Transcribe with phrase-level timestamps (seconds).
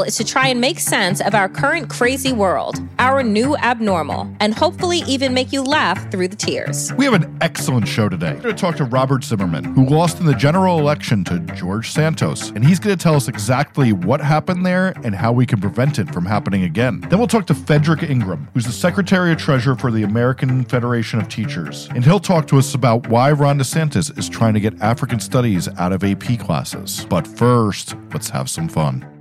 [0.00, 4.54] is to try and make sense of our current crazy world, our new abnormal, and
[4.54, 6.90] hopefully even make you laugh through the tears.
[6.94, 8.32] We have an excellent show today.
[8.32, 11.90] We're going to talk to Robert Zimmerman, who lost in the general election to George
[11.90, 15.60] Santos, and he's going to tell us exactly what happened there and how we can
[15.60, 17.02] prevent it from happening again.
[17.10, 21.20] Then we'll talk to Frederick Ingram, who's the Secretary of Treasurer for the American Federation
[21.20, 24.80] of Teachers, and he'll talk to us about why Ron DeSantis is trying to get
[24.80, 27.04] African studies out of AP classes.
[27.08, 29.11] But first, let's have some fun.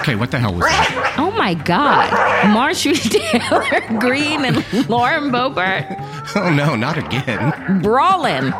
[0.00, 1.14] Okay, what the hell was that?
[1.18, 2.10] Oh my God.
[2.52, 4.56] Marjorie Taylor Greene and
[4.88, 5.86] Lauren Boebert
[6.36, 7.80] Oh no, not again.
[7.82, 8.52] brawling.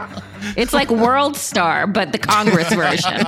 [0.57, 3.19] It's like World Star, but the Congress version.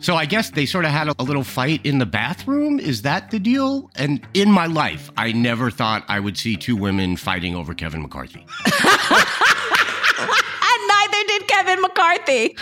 [0.00, 2.78] So I guess they sort of had a, a little fight in the bathroom.
[2.78, 3.90] Is that the deal?
[3.96, 8.02] And in my life, I never thought I would see two women fighting over Kevin
[8.02, 8.46] McCarthy.
[10.20, 12.56] And neither did Kevin McCarthy.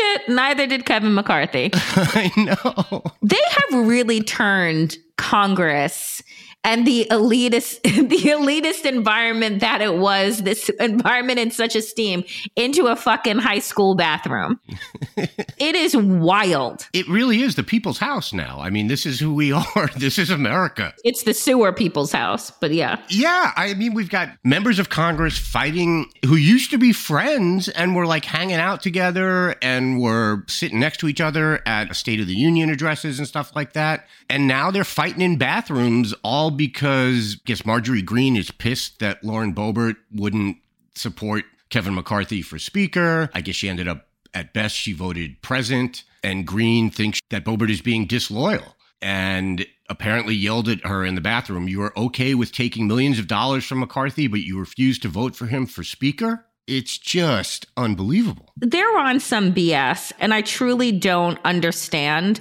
[0.00, 1.70] Shit, neither did Kevin McCarthy.
[1.74, 3.02] I know.
[3.22, 6.22] They have really turned Congress
[6.64, 12.24] and the elitist the elitist environment that it was this environment in such esteem
[12.56, 14.60] into a fucking high school bathroom.
[15.16, 16.86] it is wild.
[16.92, 18.60] It really is the people's house now.
[18.60, 19.88] I mean, this is who we are.
[19.96, 20.94] This is America.
[21.04, 23.00] It's the sewer people's house, but yeah.
[23.08, 27.94] Yeah, I mean, we've got members of Congress fighting who used to be friends and
[27.94, 32.26] were like hanging out together and were sitting next to each other at State of
[32.26, 34.06] the Union addresses and stuff like that.
[34.28, 39.24] And now they're fighting in bathrooms all because I guess Marjorie Greene is pissed that
[39.24, 40.58] Lauren Boebert wouldn't
[40.94, 43.30] support Kevin McCarthy for Speaker.
[43.34, 46.04] I guess she ended up, at best, she voted present.
[46.22, 51.20] And Greene thinks that Boebert is being disloyal and apparently yelled at her in the
[51.20, 51.68] bathroom.
[51.68, 55.34] You are okay with taking millions of dollars from McCarthy, but you refuse to vote
[55.34, 56.46] for him for Speaker?
[56.66, 58.52] It's just unbelievable.
[58.56, 62.40] They're on some BS, and I truly don't understand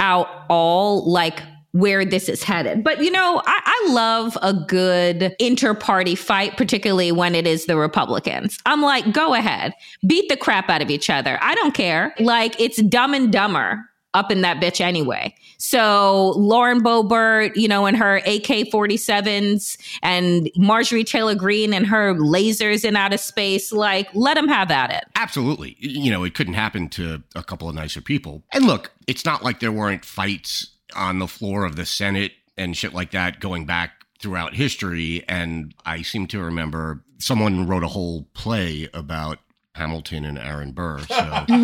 [0.00, 1.42] out all like
[1.72, 2.82] where this is headed.
[2.82, 7.76] But you know, I, I love a good inter-party fight, particularly when it is the
[7.76, 8.58] Republicans.
[8.66, 9.74] I'm like, go ahead,
[10.06, 11.38] beat the crap out of each other.
[11.42, 12.14] I don't care.
[12.18, 13.84] Like it's dumb and dumber
[14.14, 15.34] up in that bitch anyway.
[15.58, 22.14] So Lauren Boebert, you know, and her AK 47s and Marjorie Taylor Greene and her
[22.14, 25.04] lasers in outer space, like, let them have at it.
[25.16, 25.76] Absolutely.
[25.78, 28.42] You know, it couldn't happen to a couple of nicer people.
[28.52, 32.76] And look, it's not like there weren't fights on the floor of the Senate and
[32.76, 35.24] shit like that going back throughout history.
[35.28, 39.38] And I seem to remember someone wrote a whole play about
[39.74, 40.98] Hamilton and Aaron Burr.
[41.00, 41.44] So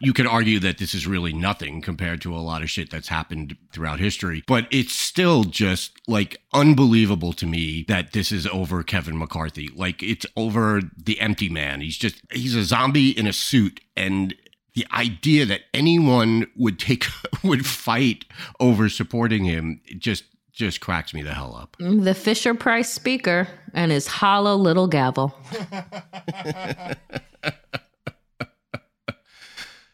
[0.00, 3.08] you could argue that this is really nothing compared to a lot of shit that's
[3.08, 4.44] happened throughout history.
[4.46, 9.70] But it's still just like unbelievable to me that this is over Kevin McCarthy.
[9.74, 11.80] Like it's over the empty man.
[11.80, 13.80] He's just, he's a zombie in a suit.
[13.96, 14.34] And
[14.80, 17.04] the idea that anyone would take
[17.44, 18.24] would fight
[18.60, 21.76] over supporting him just just cracks me the hell up.
[21.78, 25.34] The Fisher Price speaker and his hollow little gavel.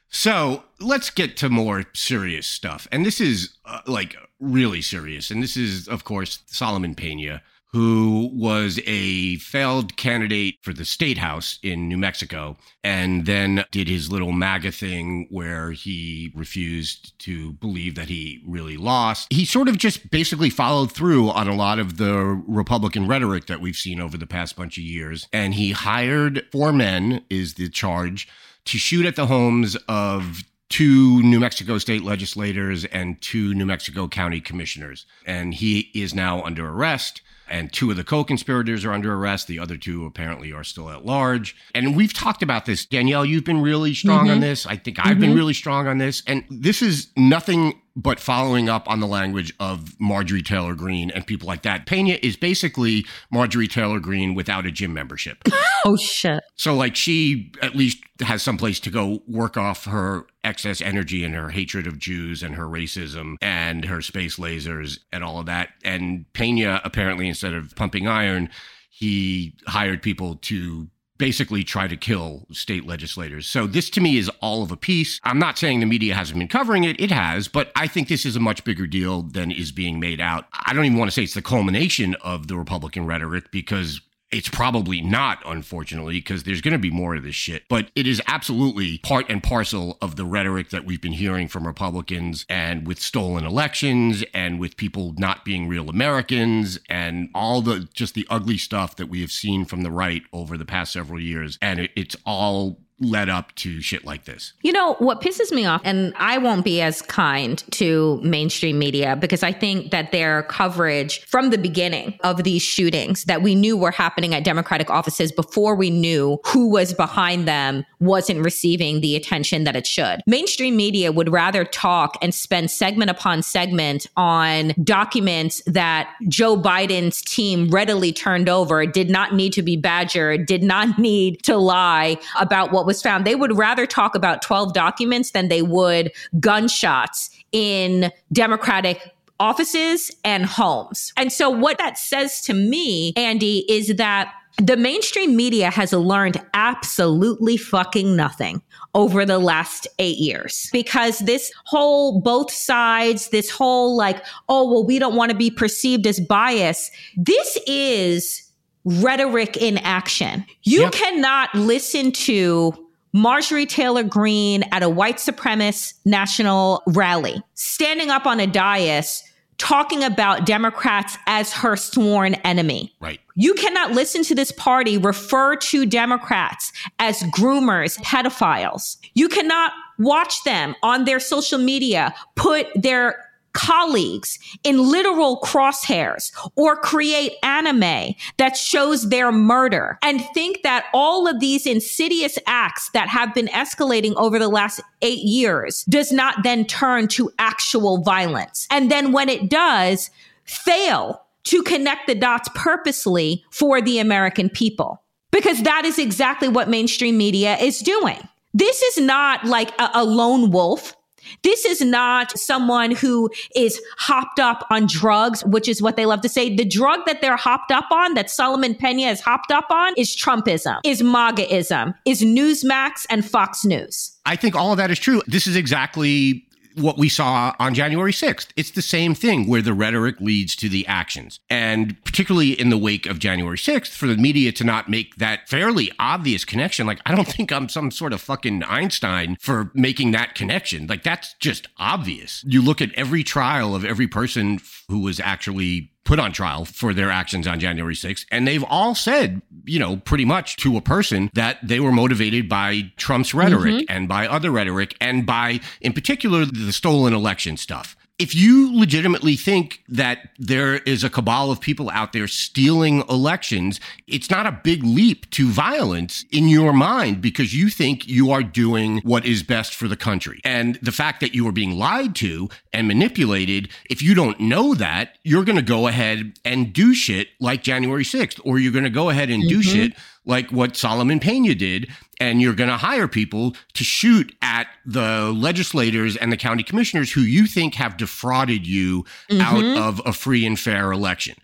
[0.09, 2.89] So let's get to more serious stuff.
[2.91, 5.31] And this is uh, like really serious.
[5.31, 7.43] And this is, of course, Solomon Pena,
[7.77, 13.87] who was a failed candidate for the state house in New Mexico and then did
[13.87, 19.31] his little MAGA thing where he refused to believe that he really lost.
[19.31, 23.61] He sort of just basically followed through on a lot of the Republican rhetoric that
[23.61, 25.29] we've seen over the past bunch of years.
[25.31, 28.27] And he hired four men, is the charge,
[28.65, 34.09] to shoot at the homes of two New Mexico state legislators and two New Mexico
[34.09, 35.05] county commissioners.
[35.27, 39.47] And he is now under arrest and two of the co-conspirators are under arrest.
[39.47, 41.57] The other two apparently are still at large.
[41.75, 42.85] And we've talked about this.
[42.87, 44.35] Danielle, you've been really strong mm-hmm.
[44.35, 44.67] on this.
[44.67, 45.21] I think I've mm-hmm.
[45.21, 46.23] been really strong on this.
[46.27, 51.27] And this is nothing but following up on the language of Marjorie Taylor Greene and
[51.27, 51.87] people like that.
[51.87, 55.39] Pena is basically Marjorie Taylor Greene without a gym membership.
[55.87, 56.45] oh, shit.
[56.57, 61.25] So, like, she at least has some place to go work off her excess energy
[61.25, 65.47] and her hatred of Jews and her racism and her space lasers and all of
[65.47, 65.71] that.
[65.83, 68.51] And Pena, apparently, instead of pumping iron,
[68.91, 73.47] he hired people to basically try to kill state legislators.
[73.47, 75.21] So this to me is all of a piece.
[75.25, 78.27] I'm not saying the media hasn't been covering it, it has, but I think this
[78.27, 80.47] is a much bigger deal than is being made out.
[80.53, 84.01] I don't even want to say it's the culmination of the Republican rhetoric because
[84.33, 87.63] it's probably not, unfortunately, because there's going to be more of this shit.
[87.69, 91.67] But it is absolutely part and parcel of the rhetoric that we've been hearing from
[91.67, 97.89] Republicans and with stolen elections and with people not being real Americans and all the
[97.95, 101.21] just the ugly stuff that we have seen from the right over the past several
[101.21, 101.59] years.
[101.63, 104.53] And it, it's all led up to shit like this.
[104.63, 109.17] You know, what pisses me off, and I won't be as kind to mainstream media
[109.17, 113.77] because I think that their coverage from the beginning of these shootings that we knew
[113.77, 119.17] were happening at Democratic offices before we knew who was behind them wasn't receiving the
[119.17, 120.21] attention that it should.
[120.27, 127.23] Mainstream media would rather talk and spend segment upon segment on documents that Joe Biden's
[127.23, 132.19] team readily turned over, did not need to be badgered, did not need to lie
[132.39, 133.25] about what was found.
[133.25, 140.47] They would rather talk about 12 documents than they would gunshots in Democratic offices and
[140.47, 141.13] homes.
[141.17, 146.41] And so, what that says to me, Andy, is that the mainstream media has learned
[146.55, 148.63] absolutely fucking nothing
[148.95, 154.87] over the last eight years because this whole both sides, this whole like, oh, well,
[154.87, 156.91] we don't want to be perceived as bias.
[157.19, 158.46] This is
[158.87, 160.47] rhetoric in action.
[160.63, 160.93] You yep.
[160.93, 162.73] cannot listen to
[163.13, 169.23] Marjorie Taylor Greene at a white supremacist national rally, standing up on a dais
[169.59, 172.95] talking about Democrats as her sworn enemy.
[173.01, 173.21] Right.
[173.35, 178.99] You cannot listen to this party refer to Democrats as groomers, pedophiles.
[179.15, 183.26] You cannot watch them on their social media put their
[183.57, 191.27] colleagues in literal crosshairs or create anime that shows their murder and think that all
[191.27, 196.45] of these insidious acts that have been escalating over the last eight years does not
[196.45, 198.67] then turn to actual violence.
[198.71, 200.11] And then when it does,
[200.45, 205.03] fail to connect the dots purposely for the American people.
[205.31, 208.19] Because that is exactly what mainstream media is doing.
[208.53, 210.95] This is not like a, a lone wolf
[211.43, 216.21] this is not someone who is hopped up on drugs, which is what they love
[216.23, 216.55] to say.
[216.55, 220.17] The drug that they're hopped up on, that Solomon Pena is hopped up on, is
[220.17, 224.13] Trumpism, is MAGAism, is Newsmax and Fox News.
[224.25, 225.23] I think all of that is true.
[225.27, 226.46] This is exactly
[226.77, 228.49] what we saw on January 6th.
[228.57, 231.41] It's the same thing where the rhetoric leads to the actions.
[231.49, 235.49] And particularly in the wake of January 6th, for the media to not make that
[235.49, 240.13] fairly obvious connection, like, I don't think I'm some sort of fucking Einstein for making
[240.13, 240.87] that connection.
[240.87, 242.45] Like, that's just obvious.
[242.47, 246.95] You look at every trial of every person who was actually put on trial for
[246.95, 248.25] their actions on January 6th.
[248.31, 252.49] And they've all said, you know, pretty much to a person that they were motivated
[252.49, 253.95] by Trump's rhetoric mm-hmm.
[253.95, 259.37] and by other rhetoric and by, in particular, the stolen election stuff if you legitimately
[259.37, 264.53] think that there is a cabal of people out there stealing elections, it's not a
[264.53, 269.43] big leap to violence in your mind because you think you are doing what is
[269.43, 270.41] best for the country.
[270.45, 274.75] And the fact that you are being lied to and manipulated, if you don't know
[274.75, 278.85] that, you're going to go ahead and do shit like January 6th, or you're going
[278.85, 279.61] to go ahead and mm-hmm.
[279.61, 279.93] do shit
[280.27, 281.89] like what Solomon Pena did,
[282.21, 287.13] and you're going to hire people to shoot at the legislators and the county commissioners
[287.13, 289.41] who you think have defrauded you mm-hmm.
[289.41, 291.37] out of a free and fair election.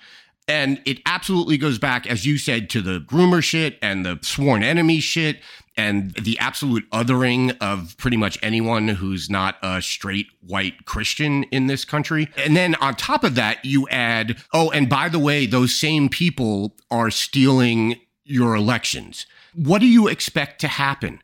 [0.48, 4.62] And it absolutely goes back, as you said, to the groomer shit and the sworn
[4.62, 5.38] enemy shit
[5.76, 11.66] and the absolute othering of pretty much anyone who's not a straight white Christian in
[11.66, 12.28] this country.
[12.36, 16.08] And then on top of that, you add, oh, and by the way, those same
[16.08, 17.96] people are stealing
[18.32, 19.26] your elections.
[19.54, 21.20] What do you expect to happen?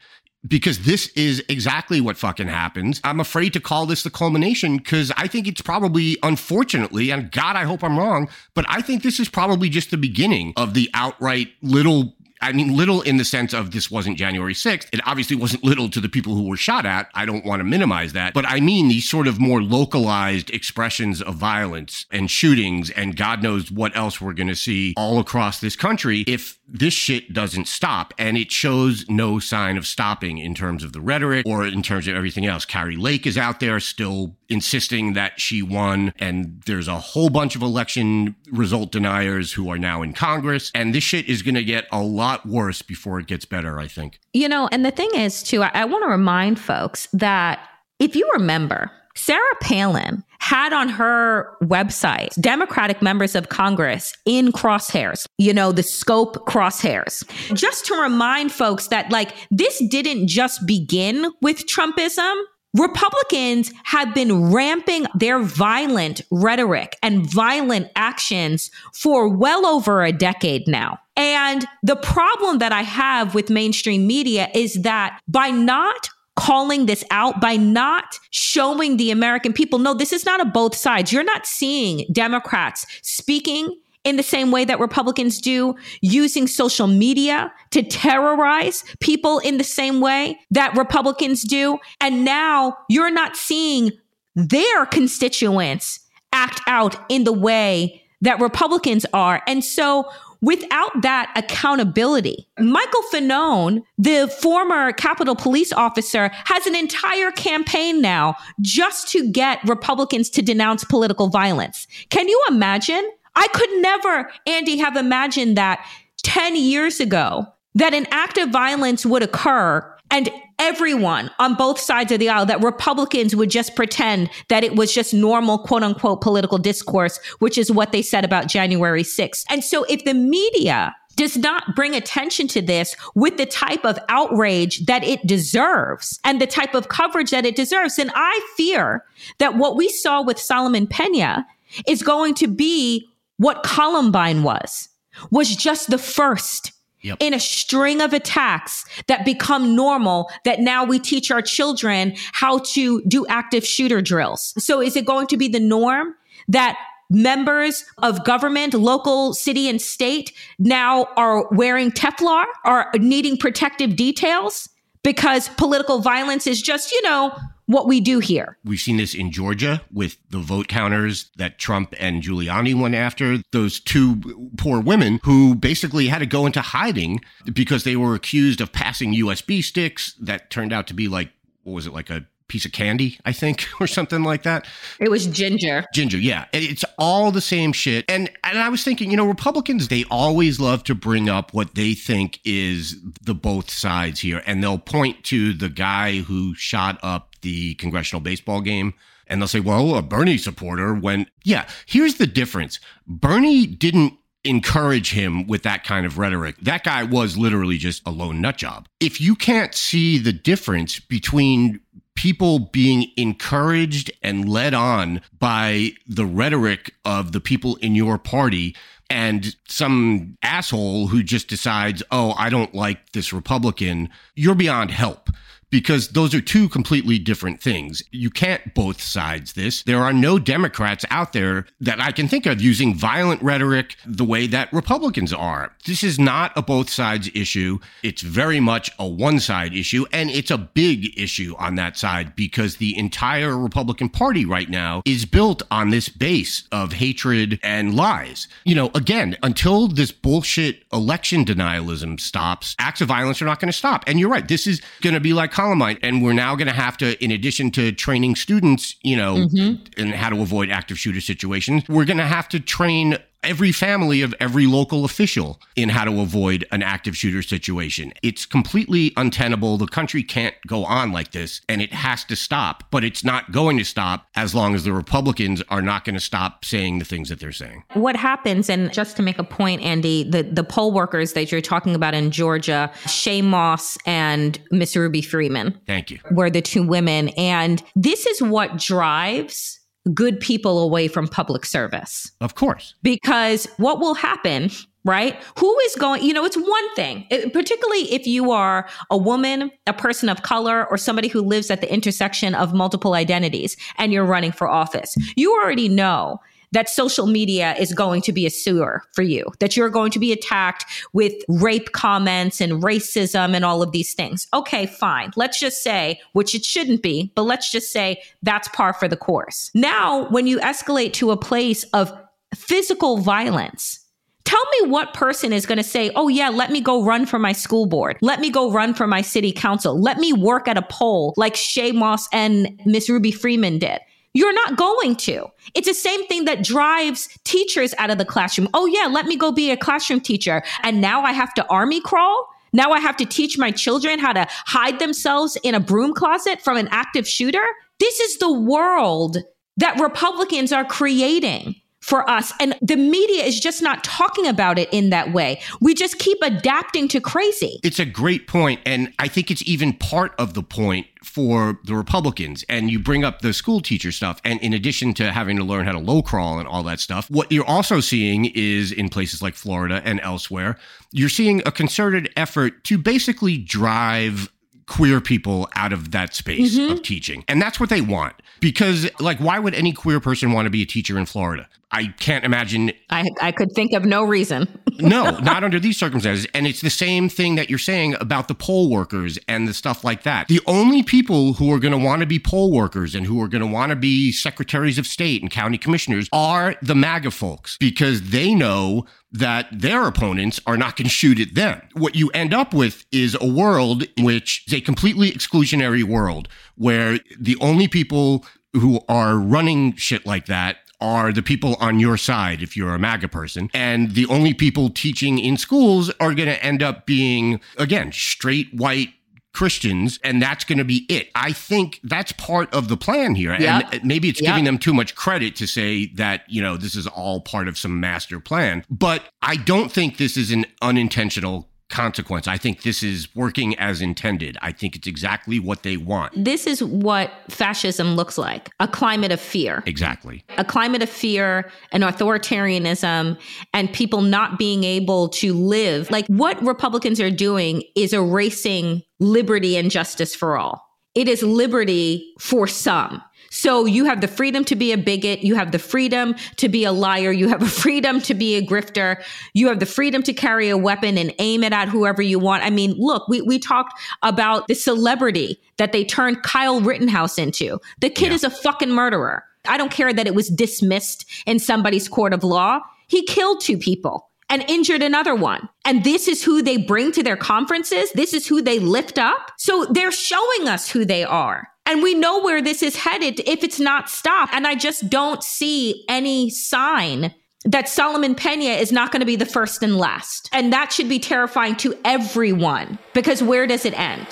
[0.46, 3.00] Because this is exactly what fucking happens.
[3.02, 7.56] I'm afraid to call this the culmination because I think it's probably, unfortunately, and God,
[7.56, 10.90] I hope I'm wrong, but I think this is probably just the beginning of the
[10.94, 14.88] outright little I mean, little in the sense of this wasn't January 6th.
[14.92, 17.09] It obviously wasn't little to the people who were shot at.
[17.14, 18.35] I don't want to minimize that.
[18.35, 23.42] But I mean these sort of more localized expressions of violence and shootings, and God
[23.42, 27.66] knows what else we're going to see all across this country if this shit doesn't
[27.66, 28.12] stop.
[28.18, 32.07] And it shows no sign of stopping in terms of the rhetoric or in terms
[32.09, 32.64] of everything else.
[32.64, 36.12] Kari Lake is out there still insisting that she won.
[36.18, 40.71] And there's a whole bunch of election result deniers who are now in Congress.
[40.75, 43.88] And this shit is going to get a lot worse before it gets better, I
[43.88, 44.20] think.
[44.32, 47.61] You know, and the thing is, too, I, I want to remind folks that
[47.99, 55.26] if you remember, Sarah Palin had on her website Democratic members of Congress in crosshairs,
[55.38, 57.25] you know, the scope crosshairs.
[57.54, 62.35] Just to remind folks that, like, this didn't just begin with Trumpism.
[62.75, 70.68] Republicans have been ramping their violent rhetoric and violent actions for well over a decade
[70.68, 70.98] now.
[71.16, 77.02] And the problem that I have with mainstream media is that by not calling this
[77.10, 81.12] out by not showing the American people, no, this is not a both sides.
[81.12, 83.75] You're not seeing Democrats speaking
[84.08, 89.64] in the same way that Republicans do, using social media to terrorize people in the
[89.64, 91.78] same way that Republicans do.
[92.00, 93.92] And now you're not seeing
[94.34, 96.00] their constituents
[96.32, 99.42] act out in the way that Republicans are.
[99.46, 100.08] And so
[100.40, 102.48] without that accountability.
[102.58, 109.58] Michael Fanone, the former Capitol police officer, has an entire campaign now just to get
[109.66, 111.86] Republicans to denounce political violence.
[112.10, 113.08] Can you imagine?
[113.38, 115.87] I could never, Andy, have imagined that
[116.25, 120.28] 10 years ago that an act of violence would occur and
[120.59, 124.92] everyone on both sides of the aisle that Republicans would just pretend that it was
[124.92, 129.45] just normal, quote unquote, political discourse, which is what they said about January 6th.
[129.49, 133.99] And so if the media does not bring attention to this with the type of
[134.09, 139.04] outrage that it deserves and the type of coverage that it deserves, then I fear
[139.38, 141.47] that what we saw with Solomon Pena
[141.87, 144.88] is going to be what Columbine was,
[145.30, 147.18] was just the first Yep.
[147.21, 152.59] in a string of attacks that become normal that now we teach our children how
[152.59, 154.52] to do active shooter drills.
[154.59, 156.16] So is it going to be the norm
[156.49, 156.76] that
[157.09, 164.68] members of government, local, city, and state now are wearing Kevlar, are needing protective details
[165.02, 167.33] because political violence is just, you know,
[167.68, 168.56] what we do here.
[168.64, 173.38] We've seen this in Georgia with the vote counters that Trump and Giuliani went after.
[173.52, 177.20] Those two poor women who basically had to go into hiding
[177.52, 181.30] because they were accused of passing USB sticks that turned out to be like,
[181.62, 184.66] what was it, like a piece of candy, I think, or something like that.
[184.98, 185.84] It was ginger.
[185.94, 186.46] Ginger, yeah.
[186.52, 188.04] It's all the same shit.
[188.08, 191.75] And and I was thinking, you know, Republicans, they always love to bring up what
[191.75, 194.42] they think is the both sides here.
[194.46, 198.95] And they'll point to the guy who shot up the congressional baseball game
[199.28, 202.80] and they'll say, well, a Bernie supporter when, yeah, here's the difference.
[203.07, 204.14] Bernie didn't
[204.45, 206.57] encourage him with that kind of rhetoric.
[206.62, 208.88] That guy was literally just a lone nut job.
[209.00, 211.80] If you can't see the difference between
[212.14, 218.75] people being encouraged and led on by the rhetoric of the people in your party
[219.11, 225.30] and some asshole who just decides, oh, I don't like this Republican, you're beyond help
[225.70, 228.02] because those are two completely different things.
[228.10, 229.82] You can't both sides this.
[229.82, 234.25] There are no Democrats out there that I can think of using violent rhetoric the
[234.25, 235.75] way that Republicans are.
[235.87, 237.78] This is not a both sides issue.
[238.02, 242.34] It's very much a one side issue, and it's a big issue on that side
[242.34, 247.94] because the entire Republican Party right now is built on this base of hatred and
[247.94, 248.48] lies.
[248.64, 253.70] You know, again, until this bullshit election denialism stops, acts of violence are not going
[253.70, 254.04] to stop.
[254.06, 255.98] And you're right, this is going to be like Columbine.
[256.04, 259.82] And we're now going to have to, in addition to training students, you know, mm-hmm.
[260.00, 264.23] and how to avoid active shooter situations, we're going to have to train every family
[264.23, 268.12] of every local official in how to avoid an active shooter situation.
[268.23, 269.76] It's completely untenable.
[269.78, 273.52] The country can't go on like this and it has to stop, but it's not
[273.52, 277.04] going to stop as long as the Republicans are not going to stop saying the
[277.04, 277.85] things that they're saying.
[277.95, 281.61] What happens, and just to make a point, Andy, the, the poll workers that you're
[281.61, 285.78] talking about in Georgia, Shaye Moss and Miss Ruby Freeman.
[285.87, 286.18] Thank you.
[286.30, 287.28] Were the two women.
[287.30, 289.77] And this is what drives
[290.14, 292.30] good people away from public service.
[292.40, 292.94] Of course.
[293.02, 294.70] Because what will happen,
[295.04, 295.40] right?
[295.58, 299.70] Who is going, you know, it's one thing, it, particularly if you are a woman,
[299.86, 304.12] a person of color, or somebody who lives at the intersection of multiple identities and
[304.12, 305.16] you're running for office.
[305.36, 306.40] You already know
[306.72, 310.18] that social media is going to be a sewer for you, that you're going to
[310.18, 314.46] be attacked with rape comments and racism and all of these things.
[314.52, 315.30] Okay, fine.
[315.37, 319.16] Let's just say, which it shouldn't be, but let's just say that's par for the
[319.16, 319.70] course.
[319.75, 322.12] Now, when you escalate to a place of
[322.54, 324.04] physical violence,
[324.48, 327.38] Tell me what person is going to say, oh, yeah, let me go run for
[327.38, 328.16] my school board.
[328.22, 330.00] Let me go run for my city council.
[330.00, 334.00] Let me work at a poll like Shaye Moss and Miss Ruby Freeman did.
[334.38, 335.47] You're not going to.
[335.75, 338.68] It's the same thing that drives teachers out of the classroom.
[338.73, 340.62] Oh, yeah, let me go be a classroom teacher.
[340.85, 342.49] And now I have to army crawl.
[342.73, 346.62] Now I have to teach my children how to hide themselves in a broom closet
[346.62, 347.64] from an active shooter.
[347.99, 349.38] This is the world
[349.76, 351.75] that Republicans are creating
[352.08, 352.52] for us.
[352.58, 355.60] And the media is just not talking about it in that way.
[355.80, 357.80] We just keep adapting to crazy.
[357.84, 361.94] It's a great point, And I think it's even part of the point for the
[361.94, 362.64] Republicans.
[362.68, 364.40] And you bring up the school teacher stuff.
[364.42, 367.30] And in addition to having to learn how to low crawl and all that stuff,
[367.30, 370.78] what you're also seeing is in places like Florida and elsewhere,
[371.12, 374.50] you're seeing a concerted effort to basically drive
[374.86, 376.92] queer people out of that space mm-hmm.
[376.92, 377.44] of teaching.
[377.46, 378.34] And that's what they want.
[378.60, 381.68] Because, like, why would any queer person want to be a teacher in Florida?
[381.90, 382.92] I can't imagine.
[383.09, 384.68] I, I could think of no reason.
[384.99, 386.47] no, not under these circumstances.
[386.52, 390.04] And it's the same thing that you're saying about the poll workers and the stuff
[390.04, 390.49] like that.
[390.49, 393.49] The only people who are going to want to be poll workers and who are
[393.49, 397.78] going to want to be secretaries of state and county commissioners are the MAGA folks
[397.78, 401.80] because they know that their opponents are not going to shoot at them.
[401.95, 407.18] What you end up with is a world which is a completely exclusionary world where
[407.38, 412.62] the only people who are running shit like that are the people on your side
[412.62, 413.70] if you're a MAGA person.
[413.72, 418.72] And the only people teaching in schools are going to end up being, again, straight
[418.74, 419.10] white
[419.54, 421.30] Christians, and that's going to be it.
[421.34, 423.56] I think that's part of the plan here.
[423.58, 423.92] Yep.
[423.92, 424.50] And maybe it's yep.
[424.50, 427.76] giving them too much credit to say that, you know, this is all part of
[427.76, 428.84] some master plan.
[428.88, 432.47] But I don't think this is an unintentional consequence.
[432.47, 434.59] I think this is working as intended.
[434.62, 436.33] I think it's exactly what they want.
[436.37, 439.83] This is what fascism looks like a climate of fear.
[439.87, 440.45] Exactly.
[440.59, 443.38] A climate of fear and authoritarianism
[443.73, 446.11] and people not being able to live.
[446.11, 450.85] Like what Republicans are doing is erasing liberty and justice for all.
[451.14, 453.22] It is liberty for some.
[453.59, 455.42] So you have the freedom to be a bigot.
[455.42, 457.33] You have the freedom to be a liar.
[457.33, 459.21] You have a freedom to be a grifter.
[459.53, 462.62] You have the freedom to carry a weapon and aim it at whoever you want.
[462.62, 467.81] I mean, look, we, we talked about the celebrity that they turned Kyle Rittenhouse into.
[468.01, 468.35] The kid yeah.
[468.35, 469.42] is a fucking murderer.
[469.66, 472.79] I don't care that it was dismissed in somebody's court of law.
[473.09, 475.68] He killed two people and injured another one.
[475.85, 478.12] And this is who they bring to their conferences.
[478.12, 479.51] This is who they lift up.
[479.57, 481.68] So they're showing us who they are.
[481.88, 484.53] And we know where this is headed if it's not stopped.
[484.53, 489.37] And I just don't see any sign that Solomon Pena is not going to be
[489.37, 490.51] the first and last.
[490.53, 494.27] And that should be terrifying to everyone because where does it end?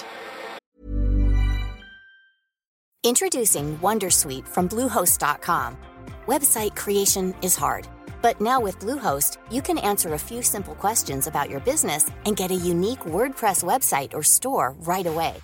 [3.02, 5.78] Introducing Wondersuite from Bluehost.com.
[6.26, 7.88] Website creation is hard,
[8.20, 12.36] but now with Bluehost, you can answer a few simple questions about your business and
[12.36, 15.36] get a unique WordPress website or store right away.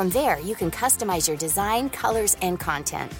[0.00, 3.12] From there, you can customize your design, colors, and content.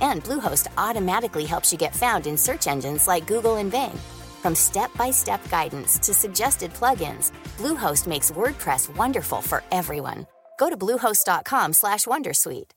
[0.00, 3.96] And Bluehost automatically helps you get found in search engines like Google and Bing.
[4.42, 10.26] From step-by-step guidance to suggested plugins, Bluehost makes WordPress wonderful for everyone.
[10.58, 12.70] Go to bluehost.com/wondersuite.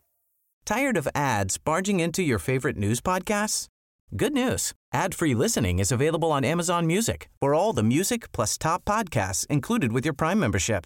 [0.63, 3.69] Tired of ads barging into your favorite news podcasts?
[4.15, 4.73] Good news.
[4.93, 7.27] Ad-free listening is available on Amazon Music.
[7.41, 10.85] For all the music plus top podcasts included with your Prime membership.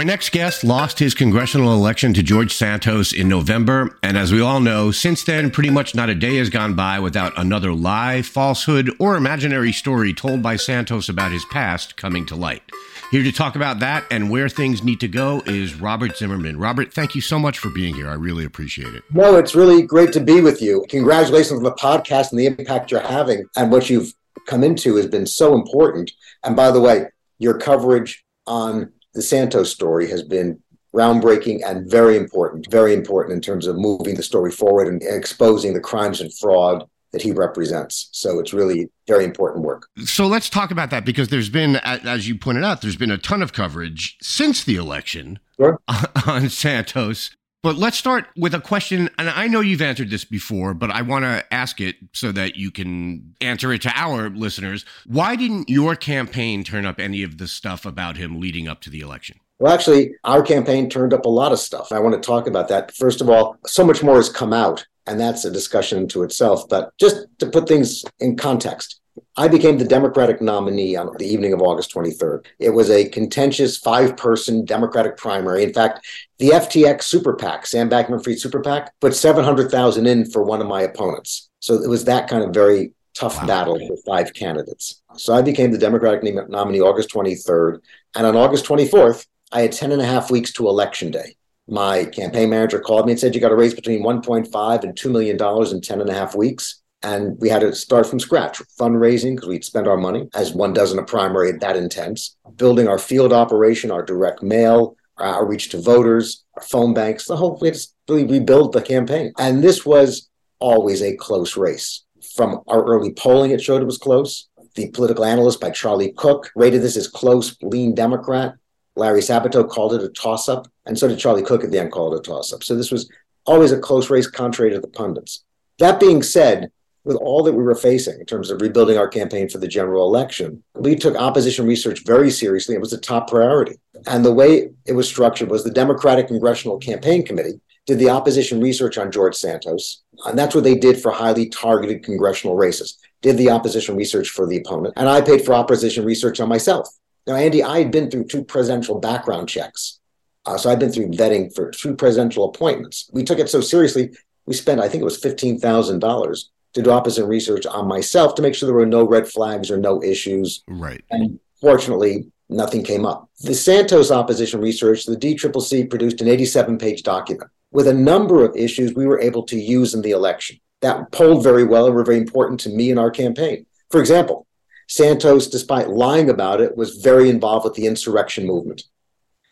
[0.00, 3.98] Our next guest lost his congressional election to George Santos in November.
[4.02, 6.98] And as we all know, since then, pretty much not a day has gone by
[6.98, 12.34] without another lie, falsehood, or imaginary story told by Santos about his past coming to
[12.34, 12.62] light.
[13.10, 16.58] Here to talk about that and where things need to go is Robert Zimmerman.
[16.58, 18.08] Robert, thank you so much for being here.
[18.08, 19.02] I really appreciate it.
[19.12, 20.86] No, it's really great to be with you.
[20.88, 23.44] Congratulations on the podcast and the impact you're having.
[23.54, 24.14] And what you've
[24.46, 26.10] come into has been so important.
[26.42, 27.08] And by the way,
[27.38, 30.58] your coverage on the Santos story has been
[30.94, 35.74] groundbreaking and very important, very important in terms of moving the story forward and exposing
[35.74, 38.08] the crimes and fraud that he represents.
[38.12, 39.86] So it's really very important work.
[40.06, 43.18] So let's talk about that because there's been, as you pointed out, there's been a
[43.18, 45.78] ton of coverage since the election sure.
[46.26, 47.30] on Santos.
[47.62, 49.10] But let's start with a question.
[49.18, 52.56] And I know you've answered this before, but I want to ask it so that
[52.56, 54.86] you can answer it to our listeners.
[55.06, 58.90] Why didn't your campaign turn up any of the stuff about him leading up to
[58.90, 59.40] the election?
[59.58, 61.92] Well, actually, our campaign turned up a lot of stuff.
[61.92, 62.94] I want to talk about that.
[62.94, 66.66] First of all, so much more has come out, and that's a discussion to itself.
[66.66, 68.99] But just to put things in context,
[69.36, 72.46] I became the Democratic nominee on the evening of August 23rd.
[72.58, 75.62] It was a contentious five person Democratic primary.
[75.62, 76.06] In fact,
[76.38, 80.66] the FTX super PAC, Sam Bankman Fried super PAC, put 700,000 in for one of
[80.66, 81.50] my opponents.
[81.60, 83.46] So it was that kind of very tough wow.
[83.46, 85.02] battle for five candidates.
[85.16, 87.80] So I became the Democratic nominee August 23rd.
[88.14, 91.36] And on August 24th, I had 10 and a half weeks to election day.
[91.68, 95.10] My campaign manager called me and said, You got to raise between 1.5 and $2
[95.10, 95.36] million
[95.72, 96.79] in 10 and a half weeks.
[97.02, 100.74] And we had to start from scratch, fundraising, because we'd spend our money, as one
[100.74, 105.70] does in a primary that intense, building our field operation, our direct mail, our outreach
[105.70, 109.32] to voters, our phone banks, the whole, we to really rebuild the campaign.
[109.38, 112.04] And this was always a close race.
[112.34, 114.48] From our early polling, it showed it was close.
[114.74, 118.54] The political analyst by Charlie Cook rated this as close, lean Democrat.
[118.94, 121.92] Larry Sabato called it a toss up, and so did Charlie Cook at the end
[121.92, 122.62] call it a toss up.
[122.62, 123.10] So this was
[123.46, 125.44] always a close race, contrary to the pundits.
[125.78, 126.70] That being said,
[127.04, 130.06] with all that we were facing in terms of rebuilding our campaign for the general
[130.06, 132.74] election, we took opposition research very seriously.
[132.74, 133.76] It was a top priority.
[134.06, 138.60] And the way it was structured was the Democratic Congressional Campaign Committee did the opposition
[138.60, 140.02] research on George Santos.
[140.26, 144.46] And that's what they did for highly targeted congressional races, did the opposition research for
[144.46, 144.94] the opponent.
[144.96, 146.88] And I paid for opposition research on myself.
[147.26, 149.98] Now, Andy, I had been through two presidential background checks.
[150.46, 153.10] Uh, so I've been through vetting for two presidential appointments.
[153.12, 154.10] We took it so seriously,
[154.46, 158.54] we spent, I think it was $15,000 to do opposite research on myself to make
[158.54, 160.62] sure there were no red flags or no issues.
[160.68, 161.04] Right.
[161.10, 163.28] And fortunately, nothing came up.
[163.40, 168.56] The Santos opposition research, the DCCC produced an 87 page document with a number of
[168.56, 172.04] issues we were able to use in the election that polled very well and were
[172.04, 173.66] very important to me in our campaign.
[173.90, 174.46] For example,
[174.88, 178.82] Santos, despite lying about it, was very involved with the insurrection movement.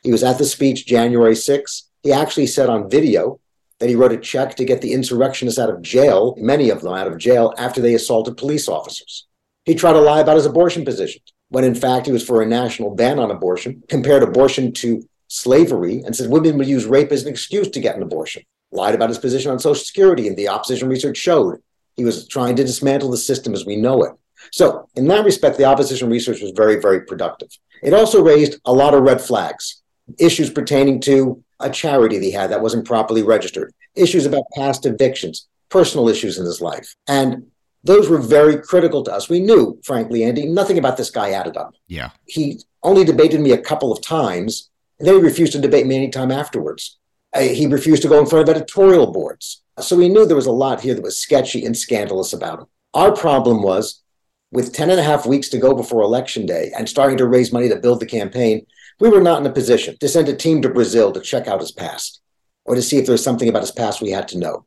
[0.03, 1.83] He was at the speech January 6th.
[2.03, 3.41] He actually said on video
[3.79, 6.95] that he wrote a check to get the insurrectionists out of jail, many of them
[6.95, 9.27] out of jail, after they assaulted police officers.
[9.65, 12.47] He tried to lie about his abortion position, when in fact he was for a
[12.47, 17.23] national ban on abortion, compared abortion to slavery, and said women would use rape as
[17.23, 18.43] an excuse to get an abortion.
[18.73, 21.63] Lied about his position on Social Security, and the opposition research showed
[21.97, 24.13] he was trying to dismantle the system as we know it.
[24.53, 27.49] So, in that respect, the opposition research was very, very productive.
[27.83, 29.83] It also raised a lot of red flags,
[30.19, 34.87] issues pertaining to a charity that he had that wasn't properly registered, issues about past
[34.87, 36.95] evictions, personal issues in his life.
[37.07, 37.47] And
[37.85, 39.29] those were very critical to us.
[39.29, 41.75] We knew, frankly, Andy, nothing about this guy added up.
[41.87, 42.11] Yeah.
[42.27, 45.97] He only debated me a couple of times, and then he refused to debate me
[45.97, 46.99] any time afterwards.
[47.33, 49.63] Uh, he refused to go in front of editorial boards.
[49.81, 52.67] So we knew there was a lot here that was sketchy and scandalous about him.
[52.95, 54.03] Our problem was
[54.51, 57.53] with 10 and a half weeks to go before election day and starting to raise
[57.53, 58.67] money to build the campaign,
[59.01, 61.61] we were not in a position to send a team to Brazil to check out
[61.61, 62.21] his past
[62.65, 64.67] or to see if there was something about his past we had to know.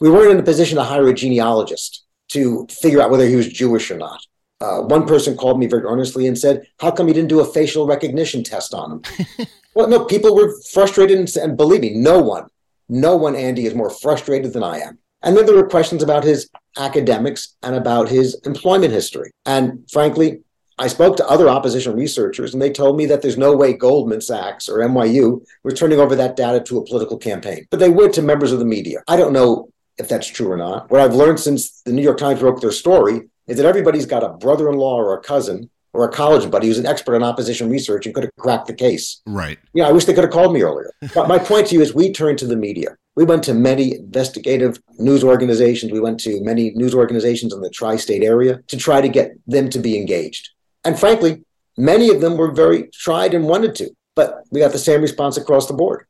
[0.00, 3.48] We weren't in a position to hire a genealogist to figure out whether he was
[3.48, 4.20] Jewish or not.
[4.60, 7.44] Uh, one person called me very earnestly and said, How come you didn't do a
[7.44, 9.46] facial recognition test on him?
[9.74, 11.18] well, no, people were frustrated.
[11.18, 12.46] And, and believe me, no one,
[12.88, 14.98] no one, Andy, is more frustrated than I am.
[15.22, 19.32] And then there were questions about his academics and about his employment history.
[19.46, 20.42] And frankly,
[20.82, 24.20] I spoke to other opposition researchers, and they told me that there's no way Goldman
[24.20, 27.68] Sachs or NYU were turning over that data to a political campaign.
[27.70, 29.04] But they would to members of the media.
[29.06, 30.90] I don't know if that's true or not.
[30.90, 34.24] What I've learned since the New York Times broke their story is that everybody's got
[34.24, 37.22] a brother in law or a cousin or a college buddy who's an expert on
[37.22, 39.22] opposition research and could have cracked the case.
[39.24, 39.60] Right.
[39.74, 40.90] Yeah, I wish they could have called me earlier.
[41.14, 42.96] but my point to you is we turned to the media.
[43.14, 45.92] We went to many investigative news organizations.
[45.92, 49.32] We went to many news organizations in the tri state area to try to get
[49.46, 50.48] them to be engaged.
[50.84, 51.44] And frankly,
[51.76, 55.36] many of them were very tried and wanted to, but we got the same response
[55.36, 56.06] across the board.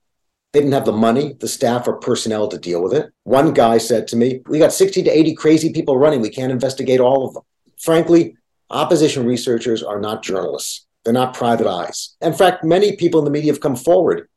[0.52, 3.10] They didn't have the money, the staff, or personnel to deal with it.
[3.24, 6.20] One guy said to me, We got 60 to 80 crazy people running.
[6.20, 7.42] We can't investigate all of them.
[7.78, 8.36] Frankly,
[8.68, 10.86] opposition researchers are not journalists.
[11.04, 12.16] They're not private eyes.
[12.20, 14.28] In fact, many people in the media have come forward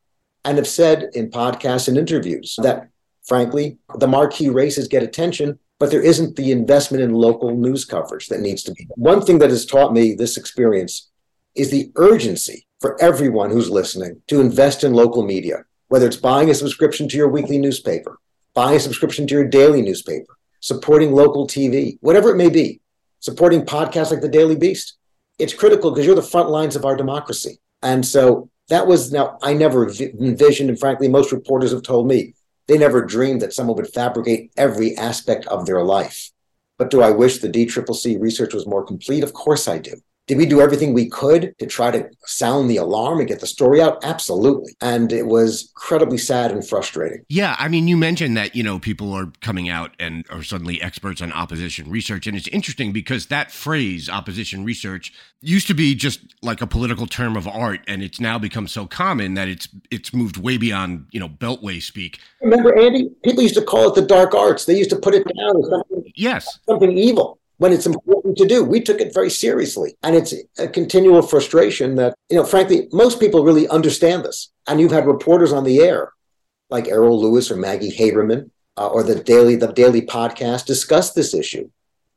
[0.45, 2.87] and have said in podcasts and interviews that,
[3.27, 8.27] frankly, the marquee races get attention, but there isn't the investment in local news coverage
[8.27, 8.87] that needs to be.
[8.95, 11.09] One thing that has taught me this experience
[11.55, 16.49] is the urgency for everyone who's listening to invest in local media, whether it's buying
[16.49, 18.19] a subscription to your weekly newspaper,
[18.53, 22.81] buying a subscription to your daily newspaper, supporting local TV, whatever it may be,
[23.19, 24.97] supporting podcasts like the Daily Beast.
[25.39, 27.59] It's critical because you're the front lines of our democracy.
[27.81, 32.33] And so That was now, I never envisioned, and frankly, most reporters have told me
[32.67, 36.31] they never dreamed that someone would fabricate every aspect of their life.
[36.77, 39.23] But do I wish the DCCC research was more complete?
[39.23, 40.01] Of course I do.
[40.27, 43.47] Did we do everything we could to try to sound the alarm and get the
[43.47, 44.03] story out?
[44.03, 44.75] Absolutely.
[44.81, 47.23] And it was incredibly sad and frustrating.
[47.29, 47.55] Yeah.
[47.59, 51.21] I mean, you mentioned that, you know, people are coming out and are suddenly experts
[51.21, 52.25] on opposition research.
[52.25, 57.05] And it's interesting because that phrase, opposition research, used to be just like a political
[57.05, 57.81] term of art.
[57.87, 61.79] And it's now become so common that it's it's moved way beyond, you know, beltway
[61.79, 62.19] speak.
[62.41, 63.09] Remember, Andy?
[63.23, 64.65] People used to call it the dark arts.
[64.65, 66.59] They used to put it down as something, yes.
[66.65, 68.63] something evil when it's important to do.
[68.63, 69.97] We took it very seriously.
[70.03, 74.51] And it's a continual frustration that, you know, frankly, most people really understand this.
[74.67, 76.11] And you've had reporters on the air
[76.69, 81.33] like Errol Lewis or Maggie Haberman uh, or the Daily, the Daily podcast discuss this
[81.33, 81.69] issue.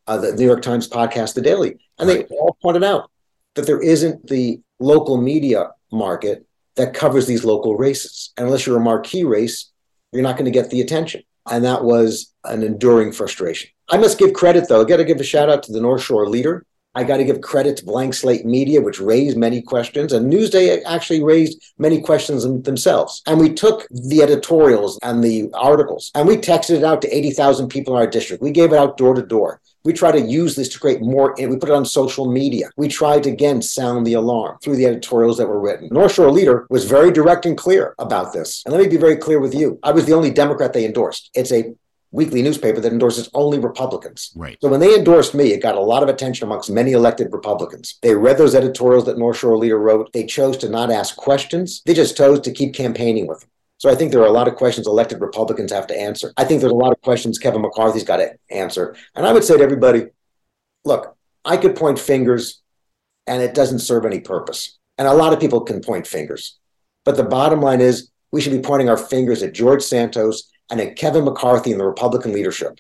[0.07, 1.77] Uh, the New York Times podcast, The Daily.
[1.99, 3.11] And they all pointed out
[3.55, 6.47] that there isn't the local media market
[6.77, 8.33] that covers these local races.
[8.37, 9.71] And unless you're a marquee race,
[10.13, 11.25] you're not going to get the attention.
[11.51, 13.71] And that was an enduring frustration.
[13.91, 14.83] I must give credit, though.
[14.83, 16.65] I got to give a shout out to the North Shore leader.
[16.95, 20.83] I got to give credit to Blank Slate Media, which raised many questions, and Newsday
[20.85, 23.23] actually raised many questions themselves.
[23.27, 27.69] And we took the editorials and the articles and we texted it out to 80,000
[27.69, 28.43] people in our district.
[28.43, 29.61] We gave it out door to door.
[29.85, 32.71] We tried to use this to create more, we put it on social media.
[32.77, 35.89] We tried to again sound the alarm through the editorials that were written.
[35.93, 38.63] North Shore Leader was very direct and clear about this.
[38.65, 41.31] And let me be very clear with you I was the only Democrat they endorsed.
[41.35, 41.75] It's a
[42.11, 44.33] weekly newspaper that endorses only Republicans.
[44.35, 44.57] Right.
[44.61, 47.99] So when they endorsed me, it got a lot of attention amongst many elected Republicans.
[48.03, 50.13] They read those editorials that North Shore Leader wrote.
[50.13, 51.83] They chose to not ask questions.
[51.85, 53.51] They just chose to keep campaigning with them.
[53.77, 56.33] So I think there are a lot of questions elected Republicans have to answer.
[56.37, 58.97] I think there's a lot of questions Kevin McCarthy's got to answer.
[59.15, 60.07] And I would say to everybody,
[60.85, 62.61] look, I could point fingers
[63.29, 64.79] and it doesn't serve any purpose.
[64.97, 66.59] And a lot of people can point fingers.
[67.05, 70.81] But the bottom line is we should be pointing our fingers at George Santos and
[70.81, 72.79] at Kevin McCarthy and the Republican leadership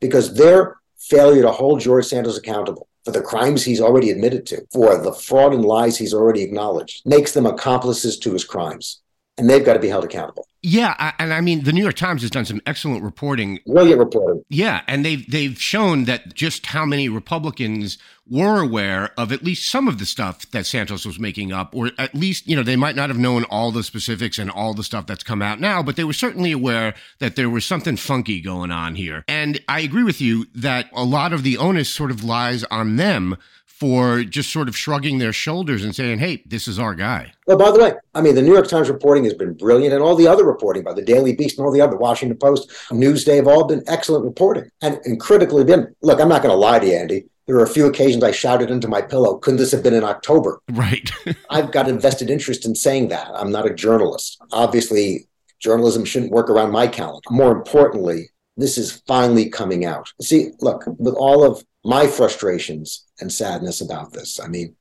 [0.00, 4.66] because their failure to hold George Santos accountable for the crimes he's already admitted to,
[4.72, 9.00] for the fraud and lies he's already acknowledged, makes them accomplices to his crimes.
[9.38, 10.48] And they've got to be held accountable.
[10.60, 13.60] Yeah, and I mean, the New York Times has done some excellent reporting.
[13.64, 14.42] Brilliant reporting.
[14.48, 17.96] Yeah, and they've they've shown that just how many Republicans
[18.26, 21.92] were aware of at least some of the stuff that Santos was making up, or
[21.96, 24.82] at least you know they might not have known all the specifics and all the
[24.82, 28.40] stuff that's come out now, but they were certainly aware that there was something funky
[28.40, 29.24] going on here.
[29.28, 32.96] And I agree with you that a lot of the onus sort of lies on
[32.96, 33.36] them
[33.78, 37.32] for just sort of shrugging their shoulders and saying, hey, this is our guy.
[37.46, 40.02] Well, by the way, I mean, the New York Times reporting has been brilliant, and
[40.02, 43.36] all the other reporting by the Daily Beast and all the other Washington Post, Newsday
[43.36, 45.94] have all been excellent reporting and, and critically been.
[46.02, 47.26] Look, I'm not going to lie to you, Andy.
[47.46, 50.04] There were a few occasions I shouted into my pillow, couldn't this have been in
[50.04, 50.60] October?
[50.72, 51.10] Right.
[51.50, 53.30] I've got invested interest in saying that.
[53.32, 54.38] I'm not a journalist.
[54.52, 55.28] Obviously,
[55.60, 57.22] journalism shouldn't work around my calendar.
[57.30, 60.12] More importantly, this is finally coming out.
[60.20, 64.40] See, look, with all of my frustrations and sadness about this.
[64.40, 64.74] I mean,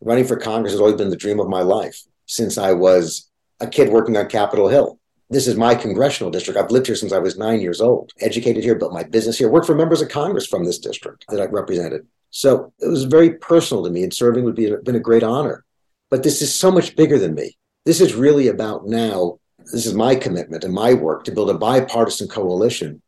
[0.00, 3.66] running for Congress has always been the dream of my life since I was a
[3.66, 4.98] kid working on Capitol Hill.
[5.28, 6.58] This is my congressional district.
[6.58, 9.48] I've lived here since I was nine years old, educated here, built my business here,
[9.48, 12.06] worked for members of Congress from this district that I represented.
[12.30, 15.64] So it was very personal to me, and serving would be been a great honor.
[16.10, 17.56] But this is so much bigger than me.
[17.84, 19.38] This is really about now.
[19.72, 23.00] This is my commitment and my work to build a bipartisan coalition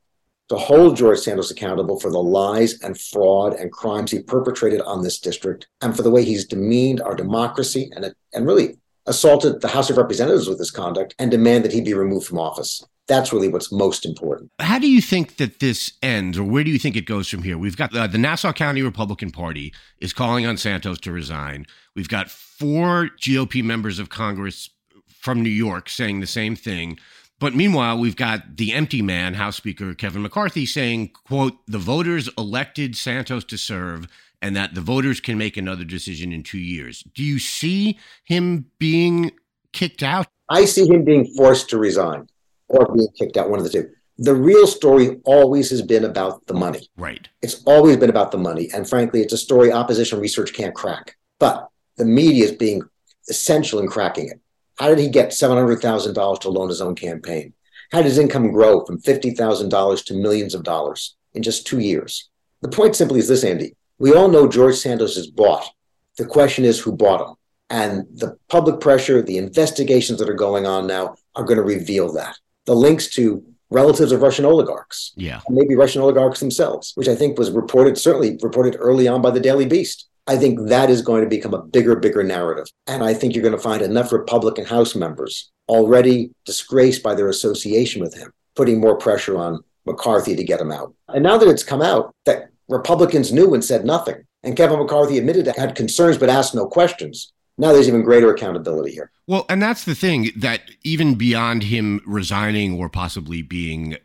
[0.48, 5.02] to hold George Santos accountable for the lies and fraud and crimes he perpetrated on
[5.02, 8.76] this district and for the way he's demeaned our democracy and, and really
[9.06, 12.38] assaulted the House of Representatives with his conduct and demand that he be removed from
[12.38, 12.84] office.
[13.08, 14.50] That's really what's most important.
[14.60, 17.42] How do you think that this ends, or where do you think it goes from
[17.42, 17.58] here?
[17.58, 21.66] We've got uh, the Nassau County Republican Party is calling on Santos to resign.
[21.96, 24.70] We've got four GOP members of Congress
[25.08, 26.98] from New York saying the same thing.
[27.42, 32.30] But meanwhile, we've got the empty man, House Speaker Kevin McCarthy, saying, quote, the voters
[32.38, 34.06] elected Santos to serve
[34.40, 37.02] and that the voters can make another decision in two years.
[37.16, 39.32] Do you see him being
[39.72, 40.28] kicked out?
[40.50, 42.28] I see him being forced to resign
[42.68, 43.90] or being kicked out, one of the two.
[44.18, 46.88] The real story always has been about the money.
[46.96, 47.28] Right.
[47.42, 48.70] It's always been about the money.
[48.72, 51.16] And frankly, it's a story opposition research can't crack.
[51.40, 52.82] But the media is being
[53.28, 54.40] essential in cracking it.
[54.78, 57.52] How did he get $700,000 to loan his own campaign?
[57.90, 62.30] How did his income grow from $50,000 to millions of dollars in just two years?
[62.62, 63.76] The point simply is this, Andy.
[63.98, 65.68] We all know George Santos is bought.
[66.16, 67.34] The question is who bought him.
[67.70, 72.12] And the public pressure, the investigations that are going on now are going to reveal
[72.14, 72.36] that.
[72.66, 77.38] The links to relatives of Russian oligarchs, yeah, maybe Russian oligarchs themselves, which I think
[77.38, 80.08] was reported, certainly reported early on by the Daily Beast.
[80.26, 82.66] I think that is going to become a bigger, bigger narrative.
[82.86, 87.28] And I think you're going to find enough Republican House members already disgraced by their
[87.28, 90.94] association with him, putting more pressure on McCarthy to get him out.
[91.08, 95.18] And now that it's come out that Republicans knew and said nothing, and Kevin McCarthy
[95.18, 99.10] admitted that had concerns but asked no questions, now there's even greater accountability here.
[99.26, 103.96] Well, and that's the thing that even beyond him resigning or possibly being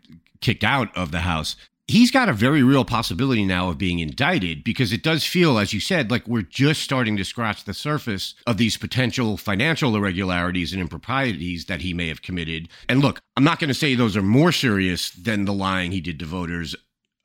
[0.42, 1.56] kicked out of the House,
[1.88, 5.74] he's got a very real possibility now of being indicted because it does feel, as
[5.74, 10.74] you said, like we're just starting to scratch the surface of these potential financial irregularities
[10.74, 12.68] and improprieties that he may have committed.
[12.90, 16.02] And look, I'm not going to say those are more serious than the lying he
[16.02, 16.76] did to voters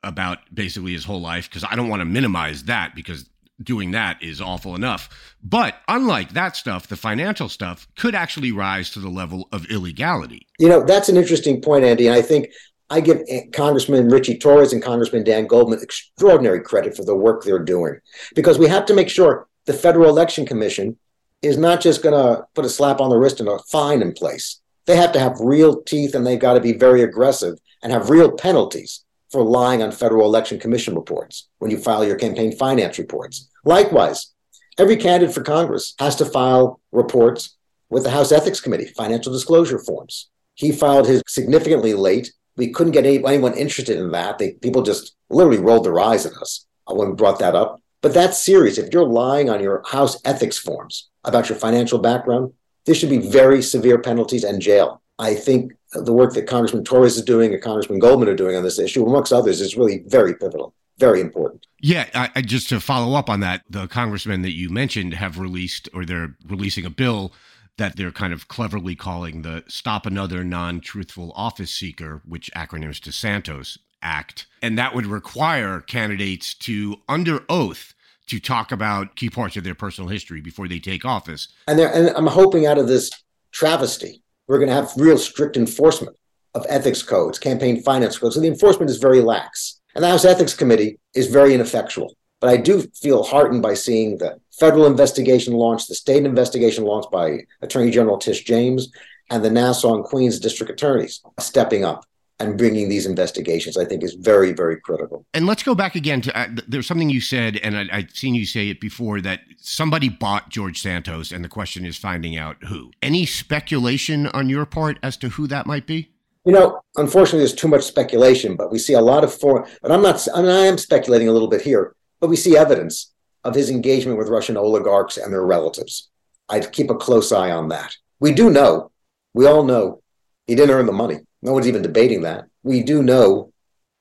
[0.03, 3.29] about basically his whole life because I don't want to minimize that because
[3.61, 5.35] doing that is awful enough.
[5.41, 10.47] But unlike that stuff, the financial stuff could actually rise to the level of illegality.
[10.59, 12.07] You know, that's an interesting point, Andy.
[12.07, 12.49] And I think
[12.89, 13.21] I give
[13.53, 17.99] Congressman Richie Torres and Congressman Dan Goldman extraordinary credit for the work they're doing
[18.35, 20.97] because we have to make sure the Federal Election Commission
[21.41, 24.13] is not just going to put a slap on the wrist and a fine in
[24.13, 24.61] place.
[24.85, 28.09] They have to have real teeth and they've got to be very aggressive and have
[28.09, 32.99] real penalties for lying on Federal Election Commission reports when you file your campaign finance
[32.99, 33.49] reports.
[33.65, 34.33] Likewise,
[34.77, 37.57] every candidate for Congress has to file reports
[37.89, 40.29] with the House Ethics Committee, financial disclosure forms.
[40.55, 44.37] He filed his significantly late we couldn't get anyone interested in that.
[44.37, 47.81] They, people just literally rolled their eyes at us when we brought that up.
[48.01, 48.77] But that's serious.
[48.77, 52.53] If you're lying on your house ethics forms about your financial background,
[52.85, 55.01] there should be very severe penalties and jail.
[55.19, 58.63] I think the work that Congressman Torres is doing and Congressman Goldman are doing on
[58.63, 61.65] this issue, amongst others, is really very pivotal, very important.
[61.79, 65.39] Yeah, I, I, just to follow up on that, the congressmen that you mentioned have
[65.39, 67.31] released or they're releasing a bill
[67.77, 72.99] that they're kind of cleverly calling the Stop Another Non Truthful Office Seeker, which acronyms
[73.01, 74.45] to Santos Act.
[74.61, 77.93] And that would require candidates to, under oath,
[78.27, 81.49] to talk about key parts of their personal history before they take office.
[81.67, 83.09] And, and I'm hoping out of this
[83.51, 86.15] travesty, we're going to have real strict enforcement
[86.53, 88.35] of ethics codes, campaign finance codes.
[88.35, 89.81] So the enforcement is very lax.
[89.95, 92.15] And the House Ethics Committee is very ineffectual.
[92.39, 97.11] But I do feel heartened by seeing the federal investigation launched, the state investigation launched
[97.11, 98.91] by Attorney General Tish James,
[99.29, 102.05] and the Nassau and Queens district attorneys stepping up
[102.39, 105.25] and bringing these investigations, I think, is very, very critical.
[105.33, 108.35] And let's go back again to uh, there's something you said, and I, I've seen
[108.35, 112.57] you say it before that somebody bought George Santos, and the question is finding out
[112.65, 112.91] who.
[113.01, 116.09] Any speculation on your part as to who that might be?
[116.45, 119.69] You know, unfortunately, there's too much speculation, but we see a lot of foreign.
[119.81, 120.27] But I'm not.
[120.35, 123.12] I, mean, I am speculating a little bit here, but we see evidence
[123.43, 126.09] of his engagement with Russian oligarchs and their relatives.
[126.49, 127.95] I'd keep a close eye on that.
[128.19, 128.91] We do know,
[129.33, 130.01] we all know,
[130.47, 131.19] he didn't earn the money.
[131.41, 132.45] No one's even debating that.
[132.63, 133.51] We do know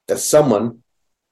[0.08, 0.82] that someone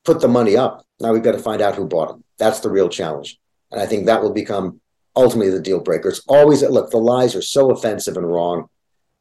[0.04, 0.84] put the money up.
[1.00, 2.24] Now we've got to find out who bought him.
[2.38, 3.38] That's the real challenge.
[3.70, 4.80] And I think that will become
[5.16, 6.08] ultimately the deal breaker.
[6.08, 8.68] It's always look, the lies are so offensive and wrong.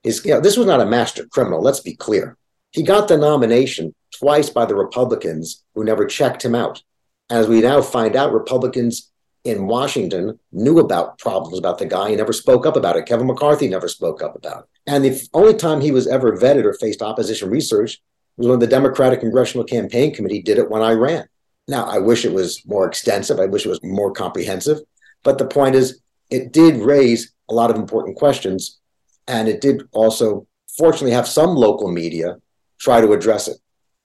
[0.03, 2.37] You know, this was not a master criminal, let's be clear.
[2.71, 6.83] He got the nomination twice by the Republicans who never checked him out.
[7.29, 9.11] As we now find out, Republicans
[9.43, 12.09] in Washington knew about problems about the guy.
[12.09, 13.05] He never spoke up about it.
[13.05, 14.65] Kevin McCarthy never spoke up about it.
[14.87, 18.01] And the only time he was ever vetted or faced opposition research
[18.37, 21.25] was when the Democratic Congressional Campaign Committee did it when I ran.
[21.67, 23.39] Now, I wish it was more extensive.
[23.39, 24.79] I wish it was more comprehensive.
[25.23, 28.79] But the point is, it did raise a lot of important questions.
[29.27, 32.37] And it did also, fortunately, have some local media
[32.79, 33.57] try to address it.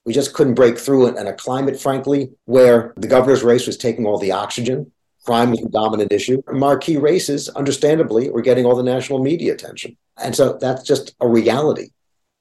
[0.05, 3.77] We just couldn't break through it in a climate, frankly, where the governor's race was
[3.77, 4.91] taking all the oxygen.
[5.25, 6.41] Crime was the dominant issue.
[6.51, 9.97] Marquee races, understandably, were getting all the national media attention.
[10.17, 11.89] And so that's just a reality.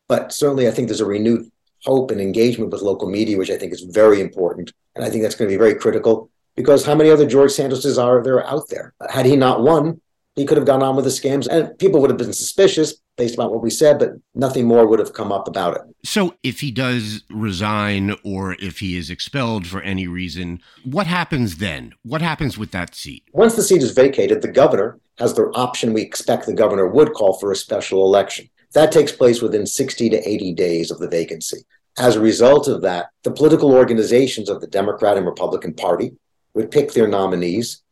[0.08, 1.50] But certainly, I think there's a renewed
[1.84, 4.72] hope and engagement with local media, which I think is very important.
[4.94, 8.02] And I think that's going to be very critical because how many other George Santoses
[8.02, 8.94] are there out there?
[9.10, 10.00] Had he not won,
[10.36, 13.38] he could have gone on with the scams and people would have been suspicious based
[13.38, 15.82] on what we said, but nothing more would have come up about it.
[16.04, 21.58] So if he does resign or if he is expelled for any reason, what happens
[21.58, 21.92] then?
[22.02, 23.22] What happens with that seat?
[23.32, 27.12] Once the seat is vacated, the governor has the option we expect the governor would
[27.12, 28.48] call for a special election.
[28.72, 31.58] That takes place within 60 to 80 days of the vacancy.
[31.96, 36.16] As a result of that, the political organizations of the Democrat and Republican Party
[36.54, 37.83] would pick their nominees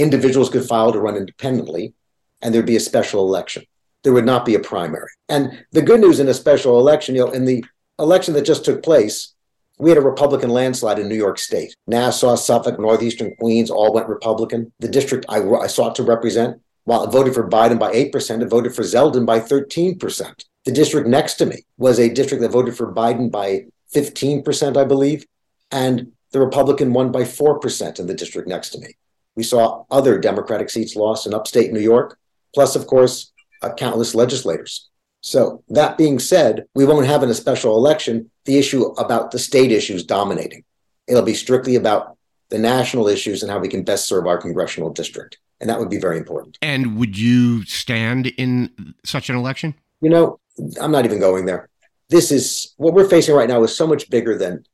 [0.00, 1.94] individuals could file to run independently,
[2.42, 3.64] and there'd be a special election.
[4.02, 5.10] There would not be a primary.
[5.28, 7.64] And the good news in a special election, you know, in the
[7.98, 9.34] election that just took place,
[9.78, 11.74] we had a Republican landslide in New York State.
[11.86, 14.72] Nassau, Suffolk, Northeastern Queens all went Republican.
[14.78, 18.48] The district I, I sought to represent, while it voted for Biden by 8%, it
[18.48, 20.44] voted for Zeldin by 13%.
[20.64, 24.84] The district next to me was a district that voted for Biden by 15%, I
[24.84, 25.24] believe.
[25.70, 28.96] And the Republican won by 4% in the district next to me.
[29.36, 32.18] We saw other Democratic seats lost in upstate New York,
[32.54, 34.88] plus, of course, uh, countless legislators.
[35.22, 39.38] So, that being said, we won't have in a special election the issue about the
[39.38, 40.64] state issues dominating.
[41.06, 42.16] It'll be strictly about
[42.48, 45.38] the national issues and how we can best serve our congressional district.
[45.60, 46.58] And that would be very important.
[46.62, 49.74] And would you stand in such an election?
[50.00, 50.40] You know,
[50.80, 51.68] I'm not even going there.
[52.08, 54.64] This is what we're facing right now is so much bigger than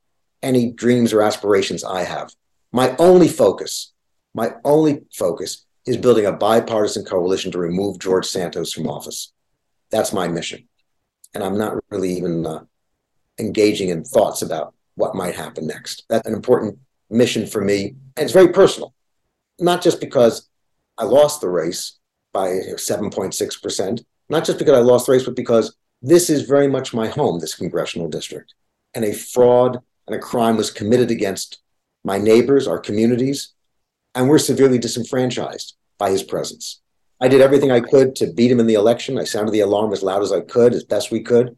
[0.41, 2.33] any dreams or aspirations I have.
[2.71, 3.93] My only focus,
[4.37, 9.33] my only focus is building a bipartisan coalition to remove George Santos from office.
[9.89, 10.67] That's my mission.
[11.33, 12.63] And I'm not really even uh,
[13.39, 16.03] engaging in thoughts about what might happen next.
[16.07, 16.77] That's an important
[17.09, 17.95] mission for me.
[18.15, 18.93] And it's very personal,
[19.59, 20.47] not just because
[20.99, 21.97] I lost the race
[22.31, 26.93] by 7.6%, not just because I lost the race, but because this is very much
[26.93, 28.53] my home, this congressional district.
[28.93, 31.59] And a fraud and a crime was committed against
[32.03, 33.55] my neighbors, our communities,
[34.17, 36.81] and we're severely disenfranchised by his presence.
[37.21, 39.17] I did everything I could to beat him in the election.
[39.17, 41.55] I sounded the alarm as loud as I could, as best we could.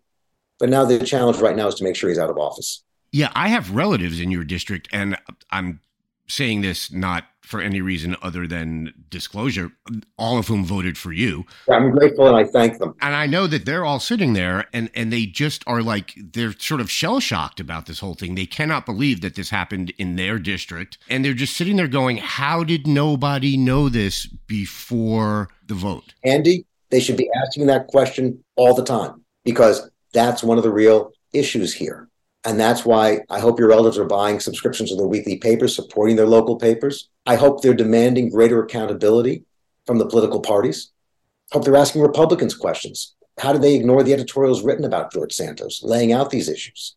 [0.60, 2.84] But now the challenge right now is to make sure he's out of office.
[3.12, 5.18] Yeah, I have relatives in your district, and
[5.52, 5.80] I'm
[6.28, 9.72] saying this not for any reason other than disclosure,
[10.20, 11.44] all of whom voted for you.
[11.68, 12.94] I'm grateful and I thank them.
[13.02, 16.54] And I know that they're all sitting there and, and they just are like, they're
[16.60, 18.36] sort of shell shocked about this whole thing.
[18.36, 21.00] They cannot believe that this happened in their district.
[21.10, 26.14] And they're just sitting there going, how did nobody know this before the vote?
[26.24, 30.72] Andy, they should be asking that question all the time because that's one of the
[30.72, 32.10] real issues here.
[32.46, 36.16] And that's why I hope your relatives are buying subscriptions to the weekly papers, supporting
[36.16, 37.10] their local papers.
[37.30, 39.44] I hope they're demanding greater accountability
[39.86, 40.90] from the political parties.
[41.52, 43.14] I hope they're asking Republicans questions.
[43.38, 46.96] How did they ignore the editorials written about George Santos, laying out these issues?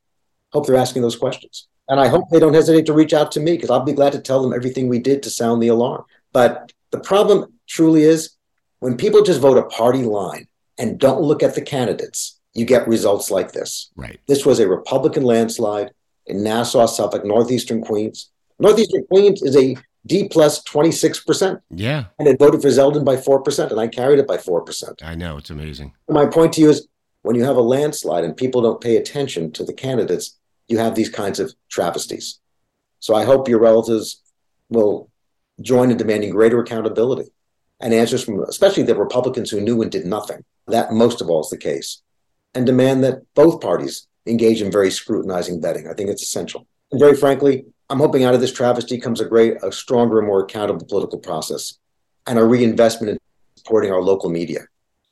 [0.54, 1.68] Hope they're asking those questions.
[1.86, 4.12] And I hope they don't hesitate to reach out to me because I'll be glad
[4.12, 6.06] to tell them everything we did to sound the alarm.
[6.32, 8.30] But the problem truly is
[8.78, 12.88] when people just vote a party line and don't look at the candidates, you get
[12.88, 13.90] results like this.
[13.96, 14.18] Right.
[14.28, 15.90] This was a Republican landslide
[16.24, 18.30] in Nassau, Suffolk, northeastern Queens.
[18.58, 19.76] Northeastern Queens is a
[20.06, 21.60] D plus 26%.
[21.70, 22.06] Yeah.
[22.18, 25.02] And it voted for Zeldin by 4%, and I carried it by 4%.
[25.02, 25.36] I know.
[25.36, 25.92] It's amazing.
[26.08, 26.88] My point to you is
[27.22, 30.38] when you have a landslide and people don't pay attention to the candidates,
[30.68, 32.40] you have these kinds of travesties.
[32.98, 34.22] So I hope your relatives
[34.68, 35.10] will
[35.60, 37.30] join in demanding greater accountability
[37.80, 40.44] and answers from, especially the Republicans who knew and did nothing.
[40.68, 42.02] That most of all is the case
[42.54, 45.90] and demand that both parties engage in very scrutinizing vetting.
[45.90, 46.66] I think it's essential.
[46.90, 50.42] And very frankly, I'm hoping out of this travesty comes a great, a stronger, more
[50.42, 51.74] accountable political process
[52.26, 53.18] and a reinvestment in
[53.58, 54.60] supporting our local media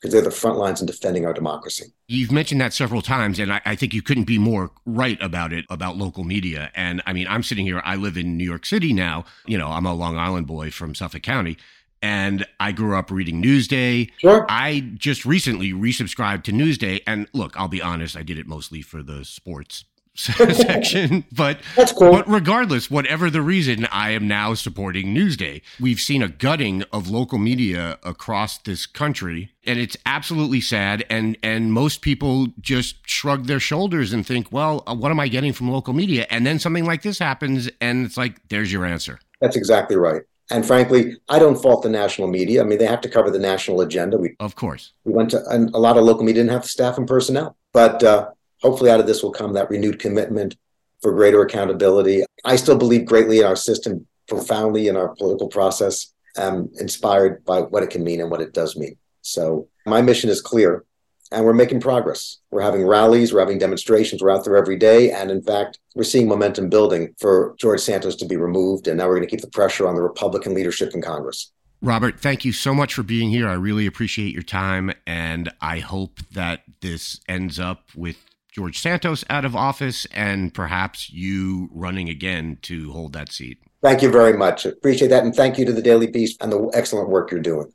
[0.01, 1.93] because they're the front lines in defending our democracy.
[2.09, 5.53] You've mentioned that several times, and I, I, think you couldn't be more right about
[5.53, 6.71] it, about local media.
[6.75, 9.27] And I mean, I'm sitting here, I live in New York City now.
[9.45, 11.59] You know, I'm a Long Island boy from Suffolk County
[12.03, 14.11] and I grew up reading Newsday.
[14.17, 14.47] Sure.
[14.49, 18.81] I just recently resubscribed to Newsday, and look, I'll be honest, I did it mostly
[18.81, 19.85] for the sports
[20.53, 22.13] section, but That's cool.
[22.13, 25.63] but regardless, whatever the reason, I am now supporting Newsday.
[25.79, 31.05] We've seen a gutting of local media across this country, and it's absolutely sad.
[31.09, 35.29] And and most people just shrug their shoulders and think, well, uh, what am I
[35.29, 36.27] getting from local media?
[36.31, 39.21] And then something like this happens, and it's like, there's your answer.
[39.41, 40.23] That's exactly right.
[40.51, 42.61] And frankly, I don't fault the national media.
[42.61, 44.19] I mean, they have to cover the national agenda.
[44.19, 46.69] We, of course, we went to and a lot of local media didn't have the
[46.69, 48.31] staff and personnel, but uh,
[48.63, 50.57] hopefully, out of this will come that renewed commitment
[51.01, 52.25] for greater accountability.
[52.45, 56.13] I still believe greatly in our system, profoundly in our political process.
[56.37, 58.97] I'm inspired by what it can mean and what it does mean.
[59.23, 60.85] So my mission is clear
[61.33, 62.39] and we're making progress.
[62.51, 65.11] We're having rallies, we're having demonstrations, we're out there every day.
[65.11, 68.89] And in fact, we're seeing momentum building for George Santos to be removed.
[68.89, 71.53] And now we're going to keep the pressure on the Republican leadership in Congress.
[71.83, 73.49] Robert, thank you so much for being here.
[73.49, 74.93] I really appreciate your time.
[75.07, 78.17] And I hope that this ends up with
[78.61, 83.57] George Santos out of office and perhaps you running again to hold that seat.
[83.81, 84.67] Thank you very much.
[84.67, 85.25] Appreciate that.
[85.25, 87.73] And thank you to the Daily Beast and the excellent work you're doing.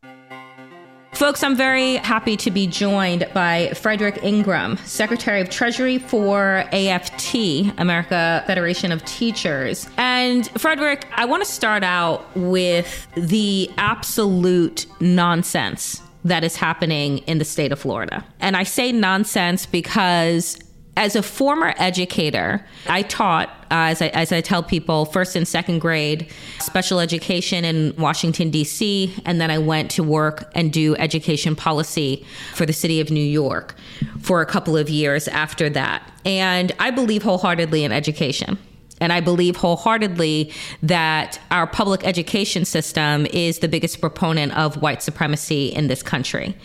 [1.13, 7.33] Folks, I'm very happy to be joined by Frederick Ingram, Secretary of Treasury for AFT,
[7.79, 9.89] America Federation of Teachers.
[9.97, 17.39] And Frederick, I want to start out with the absolute nonsense that is happening in
[17.39, 18.23] the state of Florida.
[18.39, 20.59] And I say nonsense because
[20.97, 25.47] as a former educator, I taught, uh, as, I, as I tell people, first and
[25.47, 26.29] second grade
[26.59, 32.25] special education in Washington, D.C., and then I went to work and do education policy
[32.53, 33.75] for the city of New York
[34.21, 36.09] for a couple of years after that.
[36.23, 38.57] And I believe wholeheartedly in education.
[39.01, 40.51] And I believe wholeheartedly
[40.83, 46.55] that our public education system is the biggest proponent of white supremacy in this country.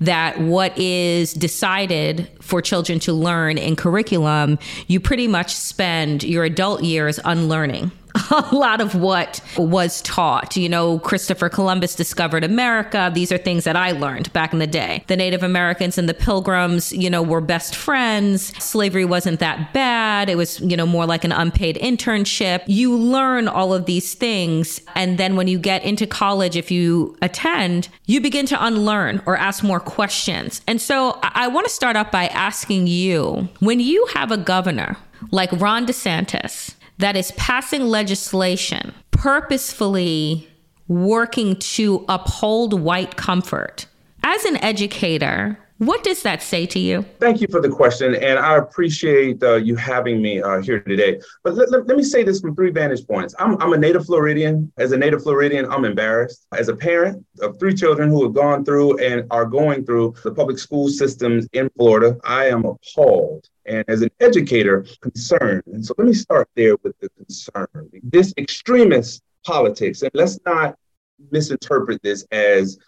[0.00, 6.44] That what is decided for children to learn in curriculum, you pretty much spend your
[6.44, 7.90] adult years unlearning
[8.30, 10.56] a lot of what was taught.
[10.56, 13.10] You know, Christopher Columbus discovered America.
[13.12, 15.04] These are things that I learned back in the day.
[15.06, 18.52] The Native Americans and the Pilgrims, you know, were best friends.
[18.62, 20.28] Slavery wasn't that bad.
[20.28, 22.62] It was, you know, more like an unpaid internship.
[22.66, 24.80] You learn all of these things.
[24.94, 29.36] And then when you get into college, if you attend, you begin to unlearn or
[29.36, 30.60] ask more questions.
[30.66, 34.96] And so I want to start off by asking you when you have a governor
[35.30, 40.48] like Ron DeSantis, that is passing legislation purposefully
[40.86, 43.86] working to uphold white comfort.
[44.22, 47.02] As an educator, what does that say to you?
[47.20, 51.20] Thank you for the question, and I appreciate uh, you having me uh, here today.
[51.44, 53.34] But let, let, let, me say this from three vantage points.
[53.38, 54.72] I'm, I'm, a native Floridian.
[54.76, 56.46] As a native Floridian, I'm embarrassed.
[56.52, 60.34] As a parent of three children who have gone through and are going through the
[60.34, 65.62] public school systems in Florida, I am appalled and as an educator, concerned.
[65.66, 67.68] And so let me start there with the concern.
[68.02, 70.76] This extremist politics, and let's not
[71.30, 72.78] misinterpret this as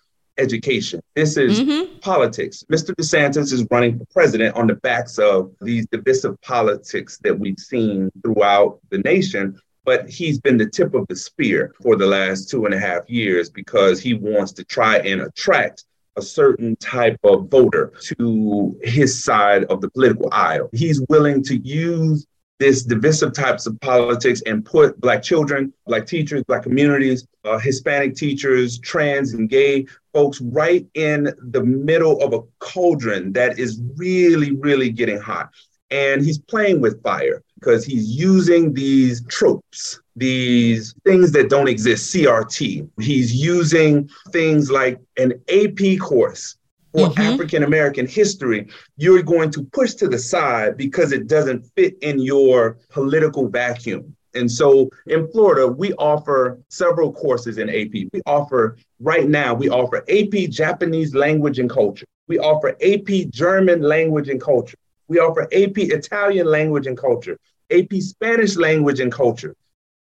[0.40, 1.00] education.
[1.14, 1.98] This is mm-hmm.
[2.00, 2.64] politics.
[2.72, 2.94] Mr.
[2.94, 8.10] DeSantis is running for president on the backs of these divisive politics that we've seen
[8.22, 9.60] throughout the nation.
[9.84, 13.08] But he's been the tip of the spear for the last two and a half
[13.08, 15.84] years because he wants to try and attract
[16.16, 20.68] a certain type of voter to his side of the political aisle.
[20.72, 22.26] He's willing to use
[22.60, 28.14] this divisive types of politics and put black children, black teachers, black communities, uh, Hispanic
[28.14, 34.52] teachers, trans and gay folks right in the middle of a cauldron that is really,
[34.52, 35.50] really getting hot.
[35.90, 42.14] And he's playing with fire because he's using these tropes, these things that don't exist,
[42.14, 42.88] CRT.
[43.00, 46.56] He's using things like an AP course
[46.92, 47.20] for mm-hmm.
[47.20, 52.18] African American history, you're going to push to the side because it doesn't fit in
[52.18, 54.16] your political vacuum.
[54.34, 58.10] And so in Florida, we offer several courses in AP.
[58.12, 62.06] We offer, right now, we offer AP Japanese language and culture.
[62.28, 64.76] We offer AP German language and culture.
[65.08, 67.36] We offer AP Italian language and culture,
[67.72, 69.56] AP Spanish language and culture.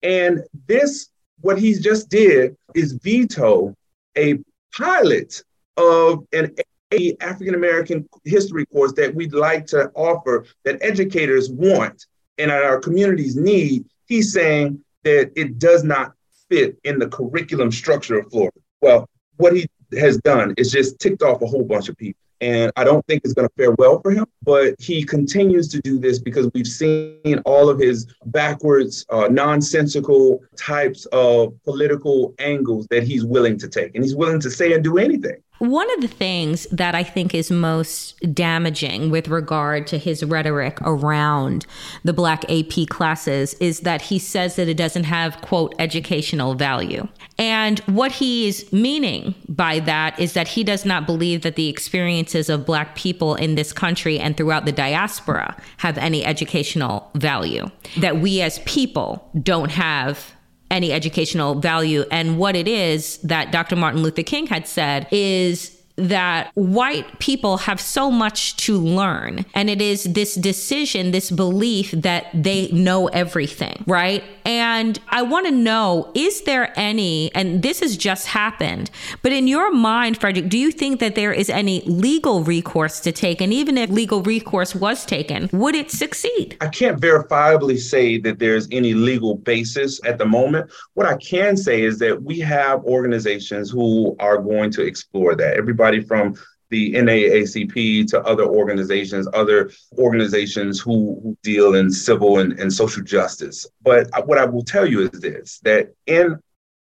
[0.02, 1.10] And this,
[1.42, 3.74] what he's just did is veto
[4.16, 4.38] a
[4.74, 5.42] pilot
[5.76, 6.54] of an
[6.94, 12.06] a African American history course that we'd like to offer that educators want
[12.38, 13.84] and our communities need.
[14.06, 16.12] He's saying that it does not
[16.48, 18.58] fit in the curriculum structure of Florida.
[18.80, 19.66] Well, what he
[19.98, 22.20] has done is just ticked off a whole bunch of people.
[22.40, 25.80] And I don't think it's going to fare well for him, but he continues to
[25.80, 32.86] do this because we've seen all of his backwards, uh, nonsensical types of political angles
[32.90, 33.94] that he's willing to take.
[33.94, 35.36] And he's willing to say and do anything.
[35.64, 40.78] One of the things that I think is most damaging with regard to his rhetoric
[40.82, 41.64] around
[42.02, 47.08] the Black AP classes is that he says that it doesn't have, quote, educational value.
[47.38, 51.70] And what he is meaning by that is that he does not believe that the
[51.70, 57.70] experiences of Black people in this country and throughout the diaspora have any educational value.
[57.96, 60.33] That we as people don't have
[60.74, 62.04] any educational value.
[62.10, 63.76] And what it is that Dr.
[63.76, 69.44] Martin Luther King had said is that white people have so much to learn.
[69.54, 74.24] And it is this decision, this belief that they know everything, right?
[74.44, 78.90] And I want to know is there any, and this has just happened,
[79.22, 83.12] but in your mind, Frederick, do you think that there is any legal recourse to
[83.12, 83.40] take?
[83.40, 86.56] And even if legal recourse was taken, would it succeed?
[86.60, 90.70] I can't verifiably say that there's any legal basis at the moment.
[90.94, 95.56] What I can say is that we have organizations who are going to explore that.
[95.56, 96.34] Everybody everybody from
[96.70, 103.02] the NAACP to other organizations, other organizations who, who deal in civil and, and social
[103.02, 103.66] justice.
[103.82, 106.38] But what I will tell you is this that in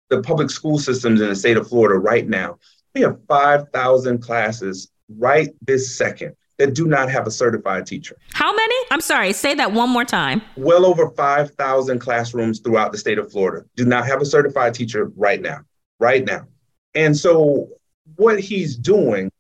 [0.10, 2.60] the public school systems in the state of Florida right now,
[2.94, 8.18] we have 5,000 classes right this second that do not have a certified teacher.
[8.34, 8.76] How many?
[8.92, 10.42] I'm sorry, say that one more time.
[10.58, 15.12] Well over 5,000 classrooms throughout the state of Florida do not have a certified teacher
[15.16, 15.62] right now.
[16.00, 16.48] Right now.
[16.96, 17.70] And so
[18.16, 19.32] what he's doing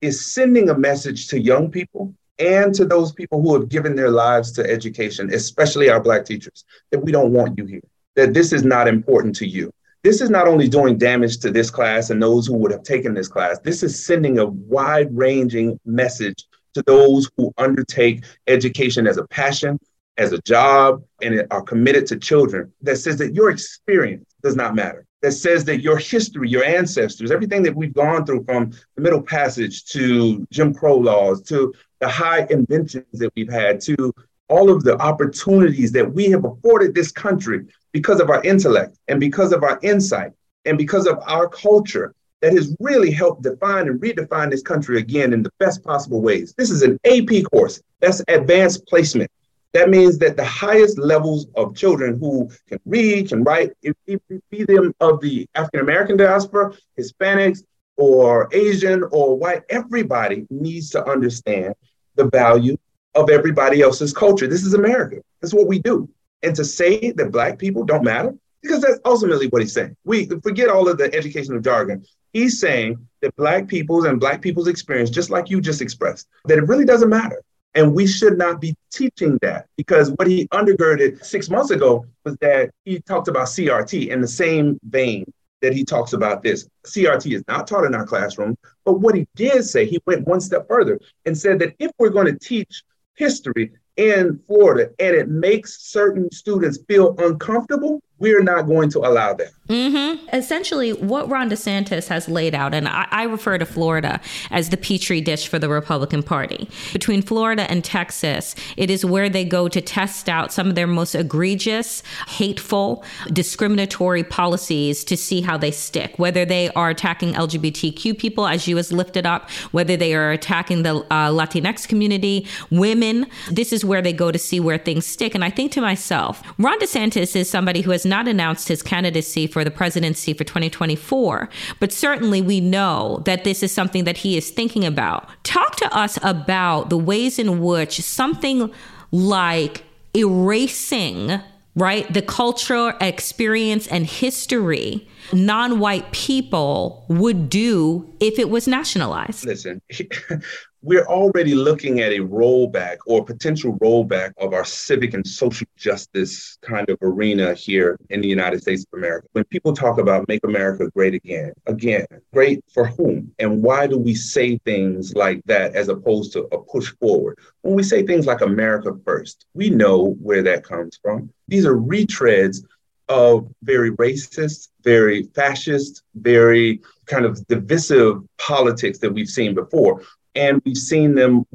[0.00, 4.10] is sending a message to young people and to those people who have given their
[4.10, 7.84] lives to education, especially our Black teachers, that we don't want you here,
[8.16, 9.72] that this is not important to you.
[10.02, 13.14] This is not only doing damage to this class and those who would have taken
[13.14, 16.44] this class, this is sending a wide ranging message
[16.74, 19.78] to those who undertake education as a passion,
[20.18, 24.74] as a job and are committed to children that says that your experience does not
[24.74, 29.00] matter that says that your history, your ancestors, everything that we've gone through from the
[29.00, 34.12] Middle Passage to Jim Crow laws to the high inventions that we've had to
[34.50, 39.18] all of the opportunities that we have afforded this country because of our intellect and
[39.18, 40.32] because of our insight
[40.66, 45.32] and because of our culture that has really helped define and redefine this country again
[45.32, 46.52] in the best possible ways.
[46.58, 47.80] This is an AP course.
[48.00, 49.30] That's advanced placement.
[49.74, 53.72] That means that the highest levels of children who can read, can write,
[54.06, 57.64] be them of the African American diaspora, Hispanics,
[57.96, 61.74] or Asian or white, everybody needs to understand
[62.14, 62.76] the value
[63.14, 64.46] of everybody else's culture.
[64.46, 65.16] This is America.
[65.40, 66.08] That's what we do.
[66.42, 69.96] And to say that Black people don't matter, because that's ultimately what he's saying.
[70.04, 72.04] We forget all of the educational jargon.
[72.32, 76.58] He's saying that Black people's and Black people's experience, just like you just expressed, that
[76.58, 77.42] it really doesn't matter.
[77.74, 82.36] And we should not be teaching that because what he undergirded six months ago was
[82.36, 85.24] that he talked about CRT in the same vein
[85.60, 86.68] that he talks about this.
[86.86, 90.40] CRT is not taught in our classroom, but what he did say, he went one
[90.40, 92.82] step further and said that if we're going to teach
[93.14, 99.34] history in Florida and it makes certain students feel uncomfortable, we're not going to allow
[99.34, 99.50] that.
[99.68, 100.28] Mm-hmm.
[100.32, 104.76] Essentially, what Ron DeSantis has laid out, and I, I, refer to Florida as the
[104.76, 106.68] petri dish for the Republican Party.
[106.92, 110.86] Between Florida and Texas, it is where they go to test out some of their
[110.86, 113.02] most egregious, hateful,
[113.32, 116.18] discriminatory policies to see how they stick.
[116.18, 120.82] Whether they are attacking LGBTQ people, as you has lifted up, whether they are attacking
[120.82, 123.26] the uh, Latinx community, women.
[123.50, 125.34] This is where they go to see where things stick.
[125.34, 129.46] And I think to myself, Ron DeSantis is somebody who has not announced his candidacy
[129.46, 131.48] for the presidency for 2024,
[131.80, 135.28] but certainly we know that this is something that he is thinking about.
[135.44, 138.70] Talk to us about the ways in which something
[139.10, 139.84] like
[140.14, 141.40] erasing
[141.76, 142.12] right?
[142.12, 149.44] The culture, experience, and history non white people would do if it was nationalized.
[149.44, 149.82] Listen,
[150.84, 156.58] we're already looking at a rollback or potential rollback of our civic and social justice
[156.60, 159.26] kind of arena here in the United States of America.
[159.32, 162.04] When people talk about make America great again, again,
[162.34, 163.32] great for whom?
[163.38, 167.38] And why do we say things like that as opposed to a push forward?
[167.62, 171.30] When we say things like America first, we know where that comes from.
[171.48, 172.62] These are retreads
[173.08, 180.02] of very racist, very fascist, very kind of divisive politics that we've seen before.
[180.34, 181.46] And we've seen them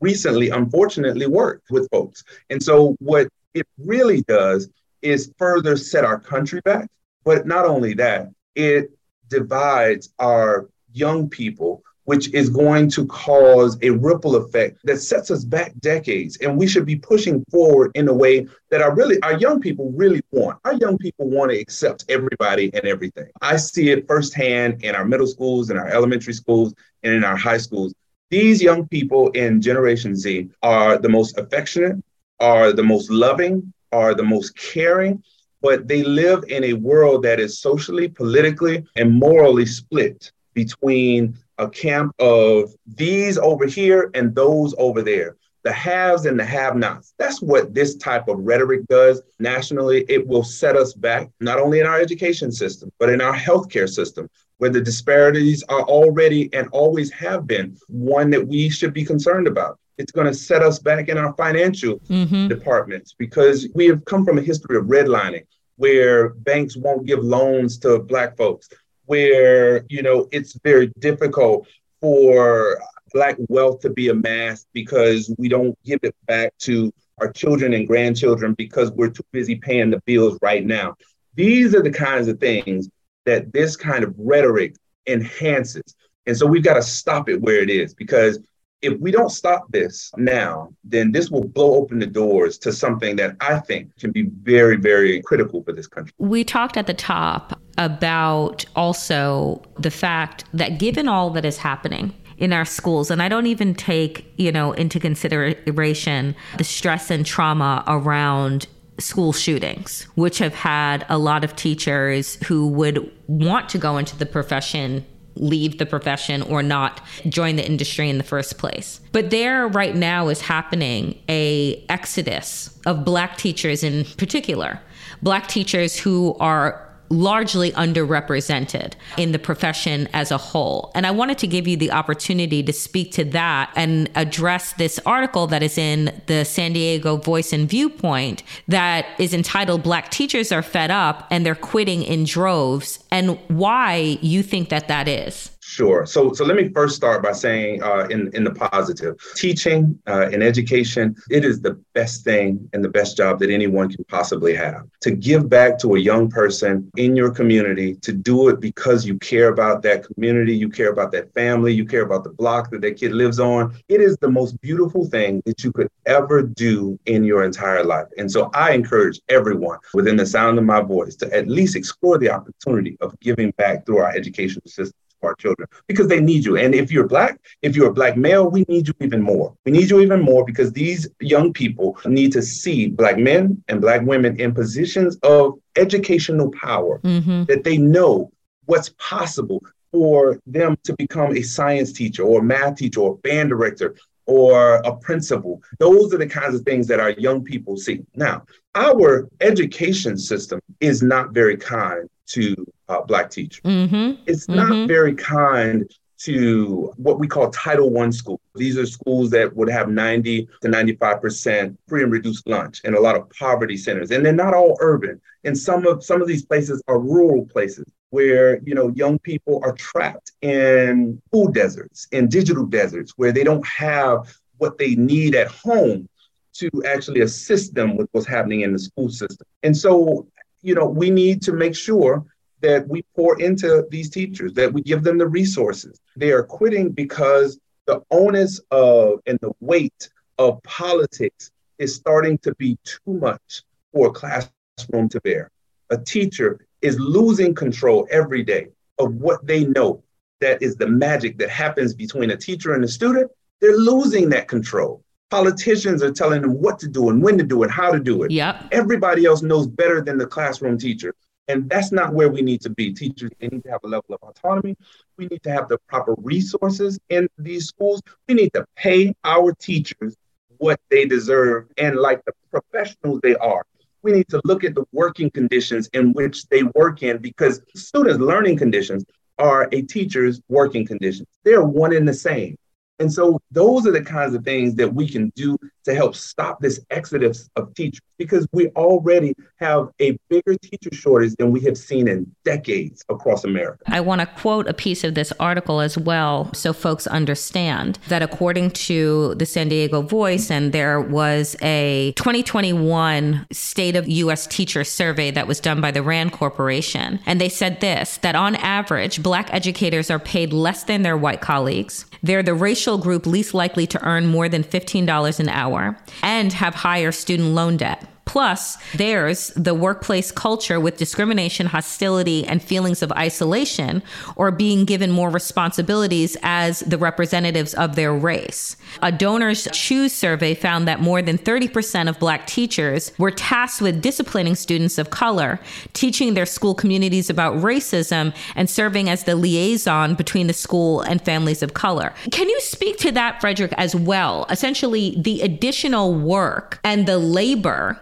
[0.00, 2.24] recently, unfortunately, work with folks.
[2.50, 4.68] And so, what it really does
[5.02, 6.88] is further set our country back.
[7.24, 8.90] But not only that, it
[9.28, 15.44] divides our young people which is going to cause a ripple effect that sets us
[15.44, 16.36] back decades.
[16.38, 19.92] And we should be pushing forward in a way that our really our young people
[19.92, 20.58] really want.
[20.64, 23.28] Our young people want to accept everybody and everything.
[23.42, 27.36] I see it firsthand in our middle schools, in our elementary schools, and in our
[27.36, 27.92] high schools.
[28.30, 32.02] These young people in Generation Z are the most affectionate,
[32.40, 35.22] are the most loving, are the most caring,
[35.62, 41.68] but they live in a world that is socially, politically, and morally split between a
[41.68, 47.14] camp of these over here and those over there, the haves and the have nots.
[47.18, 50.04] That's what this type of rhetoric does nationally.
[50.08, 53.88] It will set us back, not only in our education system, but in our healthcare
[53.88, 54.28] system,
[54.58, 59.46] where the disparities are already and always have been one that we should be concerned
[59.46, 59.78] about.
[59.98, 62.48] It's going to set us back in our financial mm-hmm.
[62.48, 65.46] departments because we have come from a history of redlining
[65.76, 68.68] where banks won't give loans to Black folks
[69.06, 71.66] where you know it's very difficult
[72.00, 72.78] for
[73.14, 77.86] black wealth to be amassed because we don't give it back to our children and
[77.86, 80.94] grandchildren because we're too busy paying the bills right now.
[81.34, 82.90] These are the kinds of things
[83.26, 85.94] that this kind of rhetoric enhances.
[86.26, 88.38] And so we've got to stop it where it is because
[88.82, 93.16] if we don't stop this now, then this will blow open the doors to something
[93.16, 96.12] that I think can be very, very critical for this country.
[96.18, 102.12] We talked at the top about also the fact that given all that is happening,
[102.38, 107.24] in our schools and i don't even take you know into consideration the stress and
[107.24, 108.66] trauma around
[108.98, 114.16] school shootings which have had a lot of teachers who would want to go into
[114.16, 115.04] the profession
[115.36, 119.00] leave the profession or not join the industry in the first place.
[119.12, 124.80] But there right now is happening a exodus of black teachers in particular,
[125.22, 130.90] black teachers who are largely underrepresented in the profession as a whole.
[130.94, 134.98] And I wanted to give you the opportunity to speak to that and address this
[135.06, 140.52] article that is in the San Diego Voice and Viewpoint that is entitled Black Teachers
[140.52, 145.50] Are Fed Up and They're Quitting in Droves, and why you think that that is.
[145.76, 146.06] Sure.
[146.06, 150.30] So, so let me first start by saying, uh, in in the positive, teaching uh,
[150.32, 154.54] and education, it is the best thing and the best job that anyone can possibly
[154.54, 154.84] have.
[155.02, 159.18] To give back to a young person in your community, to do it because you
[159.18, 162.80] care about that community, you care about that family, you care about the block that
[162.80, 163.76] that kid lives on.
[163.90, 168.06] It is the most beautiful thing that you could ever do in your entire life.
[168.16, 172.16] And so, I encourage everyone within the sound of my voice to at least explore
[172.16, 174.96] the opportunity of giving back through our educational system
[175.26, 176.56] our children because they need you.
[176.56, 179.54] And if you're black, if you're a black male, we need you even more.
[179.64, 183.80] We need you even more because these young people need to see black men and
[183.80, 187.44] black women in positions of educational power mm-hmm.
[187.44, 188.30] that they know
[188.66, 189.62] what's possible
[189.92, 193.94] for them to become a science teacher or a math teacher or a band director
[194.26, 195.62] or a principal.
[195.78, 198.04] Those are the kinds of things that our young people see.
[198.14, 203.62] Now, our education system is not very kind to uh, Black teachers.
[203.64, 204.22] Mm-hmm.
[204.26, 204.82] It's mm-hmm.
[204.82, 208.40] not very kind to what we call Title One schools.
[208.54, 213.00] These are schools that would have 90 to 95% free and reduced lunch and a
[213.00, 214.10] lot of poverty centers.
[214.10, 215.20] And they're not all urban.
[215.44, 219.60] And some of some of these places are rural places where you know young people
[219.62, 225.34] are trapped in food deserts, in digital deserts, where they don't have what they need
[225.34, 226.08] at home
[226.54, 229.46] to actually assist them with what's happening in the school system.
[229.62, 230.26] And so
[230.62, 232.24] you know, we need to make sure
[232.60, 236.00] that we pour into these teachers, that we give them the resources.
[236.16, 242.52] They are quitting because the onus of and the weight of politics is starting to
[242.56, 245.52] be too much for a classroom to bear.
[245.90, 248.68] A teacher is losing control every day
[248.98, 250.02] of what they know
[250.40, 253.30] that is the magic that happens between a teacher and a student.
[253.60, 255.02] They're losing that control.
[255.30, 258.22] Politicians are telling them what to do and when to do it, how to do
[258.22, 258.30] it.
[258.30, 258.68] Yep.
[258.70, 261.14] Everybody else knows better than the classroom teacher.
[261.48, 262.92] And that's not where we need to be.
[262.92, 264.76] Teachers, they need to have a level of autonomy.
[265.16, 268.02] We need to have the proper resources in these schools.
[268.28, 270.16] We need to pay our teachers
[270.58, 273.64] what they deserve and like the professionals they are.
[274.06, 278.20] We need to look at the working conditions in which they work in because students'
[278.20, 279.04] learning conditions
[279.36, 281.26] are a teacher's working conditions.
[281.42, 282.56] They're one and the same.
[283.00, 286.60] And so those are the kinds of things that we can do to help stop
[286.60, 291.78] this exodus of teachers because we already have a bigger teacher shortage than we have
[291.78, 293.82] seen in decades across America.
[293.86, 298.22] I want to quote a piece of this article as well so folks understand that
[298.22, 304.46] according to the San Diego Voice, and there was a 2021 State of U.S.
[304.46, 307.20] Teacher survey that was done by the RAND Corporation.
[307.26, 311.40] And they said this that on average, Black educators are paid less than their white
[311.40, 312.06] colleagues.
[312.22, 315.75] They're the racial group least likely to earn more than $15 an hour
[316.22, 318.06] and have higher student loan debt.
[318.36, 324.02] Plus, there's the workplace culture with discrimination, hostility, and feelings of isolation,
[324.36, 328.76] or being given more responsibilities as the representatives of their race.
[329.00, 334.02] A Donors Choose survey found that more than 30% of Black teachers were tasked with
[334.02, 335.58] disciplining students of color,
[335.94, 341.24] teaching their school communities about racism, and serving as the liaison between the school and
[341.24, 342.12] families of color.
[342.32, 344.44] Can you speak to that, Frederick, as well?
[344.50, 347.98] Essentially, the additional work and the labor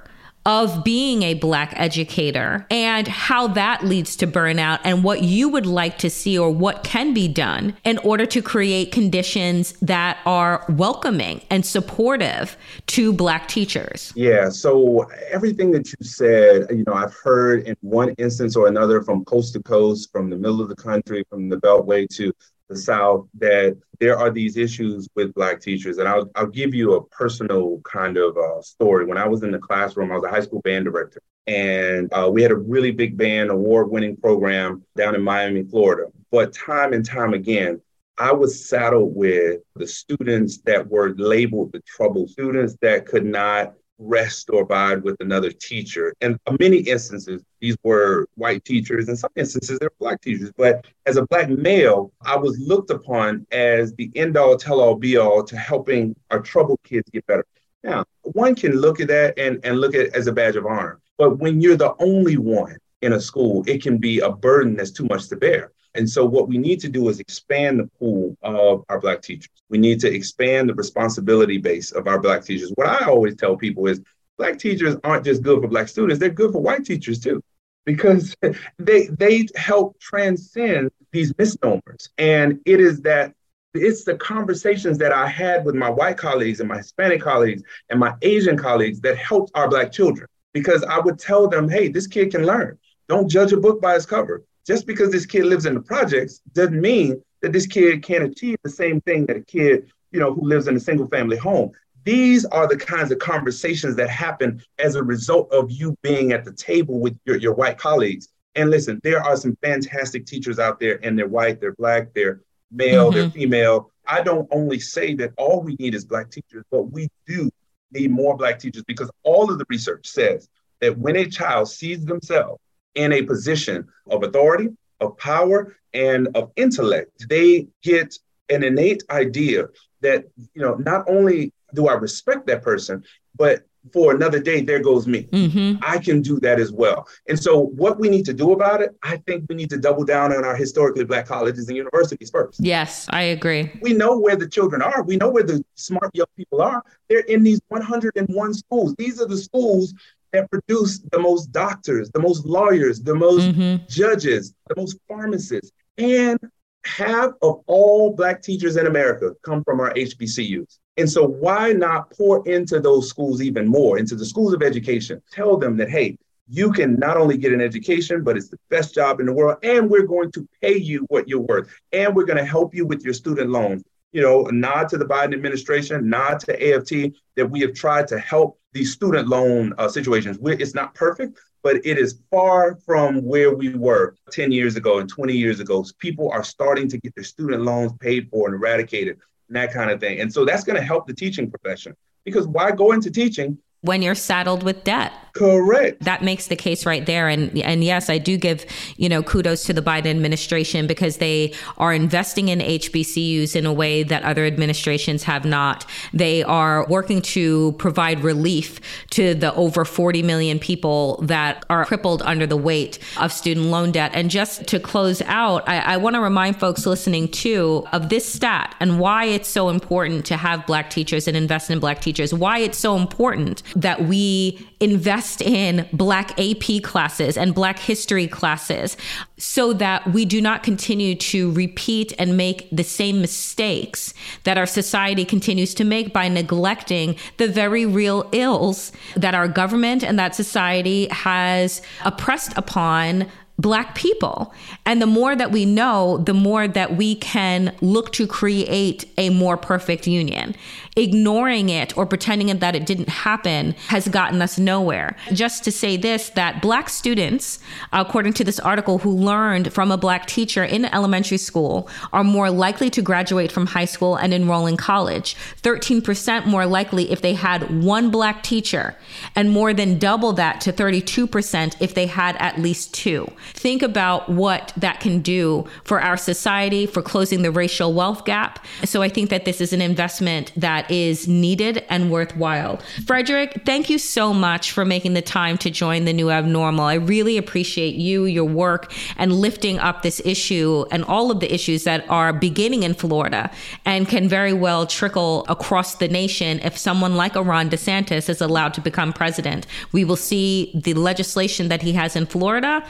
[0.47, 5.66] of being a Black educator and how that leads to burnout and what you would
[5.66, 10.64] like to see or what can be done in order to create conditions that are
[10.68, 14.12] welcoming and supportive to Black teachers.
[14.14, 19.03] Yeah, so everything that you said, you know, I've heard in one instance or another
[19.03, 22.32] from coast to coast, from the middle of the country, from the Beltway to
[22.68, 25.98] the South that there are these issues with Black teachers.
[25.98, 29.06] And I'll, I'll give you a personal kind of uh, story.
[29.06, 32.30] When I was in the classroom, I was a high school band director, and uh,
[32.32, 36.10] we had a really big band award winning program down in Miami, Florida.
[36.30, 37.80] But time and time again,
[38.16, 43.74] I was saddled with the students that were labeled the trouble students that could not
[43.98, 46.14] rest or abide with another teacher.
[46.20, 49.08] And in many instances, these were white teachers.
[49.08, 50.52] In some instances, they're black teachers.
[50.54, 54.96] But as a black male, I was looked upon as the end all, tell all,
[54.96, 57.46] be all to helping our troubled kids get better.
[57.82, 60.66] Now, one can look at that and, and look at it as a badge of
[60.66, 61.00] honor.
[61.16, 64.90] But when you're the only one in a school, it can be a burden that's
[64.90, 65.72] too much to bear.
[65.94, 69.62] And so, what we need to do is expand the pool of our Black teachers.
[69.70, 72.72] We need to expand the responsibility base of our Black teachers.
[72.74, 74.02] What I always tell people is
[74.36, 77.42] Black teachers aren't just good for Black students, they're good for white teachers too.
[77.85, 78.35] Because
[78.78, 82.11] they they help transcend these misnomers.
[82.18, 83.35] And it is that
[83.74, 87.99] it's the conversations that I had with my white colleagues and my Hispanic colleagues and
[87.99, 90.28] my Asian colleagues that helped our black children.
[90.53, 92.78] Because I would tell them, hey, this kid can learn.
[93.09, 94.45] Don't judge a book by its cover.
[94.64, 98.57] Just because this kid lives in the projects doesn't mean that this kid can't achieve
[98.62, 101.72] the same thing that a kid, you know, who lives in a single family home.
[102.05, 106.44] These are the kinds of conversations that happen as a result of you being at
[106.44, 108.28] the table with your, your white colleagues.
[108.55, 112.40] And listen, there are some fantastic teachers out there, and they're white, they're black, they're
[112.70, 113.18] male, mm-hmm.
[113.18, 113.90] they're female.
[114.07, 117.50] I don't only say that all we need is black teachers, but we do
[117.92, 120.48] need more black teachers because all of the research says
[120.80, 122.61] that when a child sees themselves
[122.94, 124.68] in a position of authority,
[125.00, 128.14] of power, and of intellect, they get
[128.50, 129.66] an innate idea
[130.02, 133.04] that you know not only do I respect that person,
[133.36, 135.24] but for another day, there goes me.
[135.24, 135.82] Mm-hmm.
[135.82, 137.06] I can do that as well.
[137.28, 140.04] And so, what we need to do about it, I think we need to double
[140.04, 142.60] down on our historically Black colleges and universities first.
[142.60, 143.70] Yes, I agree.
[143.82, 146.82] We know where the children are, we know where the smart young people are.
[147.08, 148.94] They're in these 101 schools.
[148.96, 149.92] These are the schools
[150.32, 153.84] that produce the most doctors, the most lawyers, the most mm-hmm.
[153.88, 155.70] judges, the most pharmacists.
[155.98, 156.38] And
[156.84, 160.78] half of all Black teachers in America come from our HBCUs.
[160.97, 165.20] And so, why not pour into those schools even more, into the schools of education?
[165.32, 166.16] Tell them that, hey,
[166.49, 169.59] you can not only get an education, but it's the best job in the world,
[169.62, 172.86] and we're going to pay you what you're worth, and we're going to help you
[172.86, 173.82] with your student loans.
[174.12, 178.18] You know, nod to the Biden administration, nod to AFT that we have tried to
[178.20, 180.38] help these student loan uh, situations.
[180.38, 184.99] We're, it's not perfect, but it is far from where we were 10 years ago
[185.01, 185.84] and 20 years ago.
[185.99, 189.18] People are starting to get their student loans paid for and eradicated
[189.55, 190.20] and that kind of thing.
[190.20, 191.94] And so that's going to help the teaching profession
[192.24, 195.12] because why go into teaching when you're saddled with debt.
[195.35, 196.05] Correct.
[196.05, 197.28] That makes the case right there.
[197.28, 198.64] And and yes, I do give,
[198.97, 203.72] you know, kudos to the Biden administration because they are investing in HBCUs in a
[203.72, 205.87] way that other administrations have not.
[206.12, 208.80] They are working to provide relief
[209.11, 213.91] to the over 40 million people that are crippled under the weight of student loan
[213.91, 214.12] debt.
[214.14, 218.32] And just to close out, I, I want to remind folks listening too of this
[218.32, 222.32] stat and why it's so important to have black teachers and invest in black teachers,
[222.32, 228.96] why it's so important that we invest in Black AP classes and Black history classes
[229.36, 234.14] so that we do not continue to repeat and make the same mistakes
[234.44, 240.04] that our society continues to make by neglecting the very real ills that our government
[240.04, 243.26] and that society has oppressed upon
[243.59, 244.52] Black people.
[244.84, 249.30] And the more that we know, the more that we can look to create a
[249.30, 250.55] more perfect union
[250.96, 255.16] ignoring it or pretending that it didn't happen has gotten us nowhere.
[255.32, 257.59] Just to say this that black students,
[257.92, 262.50] according to this article, who learned from a black teacher in elementary school are more
[262.50, 265.36] likely to graduate from high school and enroll in college.
[265.62, 268.96] 13% more likely if they had one black teacher,
[269.34, 273.30] and more than double that to 32% if they had at least two.
[273.53, 278.64] Think about what that can do for our society, for closing the racial wealth gap.
[278.84, 282.80] So I think that this is an investment that is needed and worthwhile.
[283.07, 286.84] Frederick, thank you so much for making the time to join the new abnormal.
[286.84, 291.53] I really appreciate you, your work, and lifting up this issue and all of the
[291.53, 293.51] issues that are beginning in Florida
[293.84, 298.74] and can very well trickle across the nation if someone like Ron DeSantis is allowed
[298.74, 299.66] to become president.
[299.92, 302.84] We will see the legislation that he has in Florida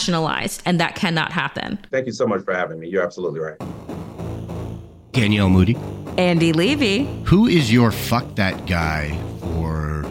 [0.00, 1.78] nationalized, and that cannot happen.
[1.90, 2.88] Thank you so much for having me.
[2.88, 3.58] You're absolutely right.
[5.12, 5.76] Danielle Moody.
[6.16, 7.04] Andy Levy.
[7.24, 10.04] Who is your fuck that guy for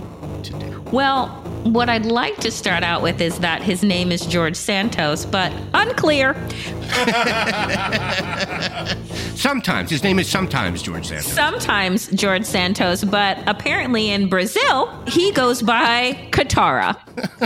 [0.44, 0.76] today?
[0.92, 1.28] Well,
[1.64, 5.52] what I'd like to start out with is that his name is George Santos, but
[5.74, 6.34] unclear.
[9.36, 9.90] sometimes.
[9.90, 11.32] His name is sometimes George Santos.
[11.32, 16.96] Sometimes George Santos, but apparently in Brazil, he goes by Kitara.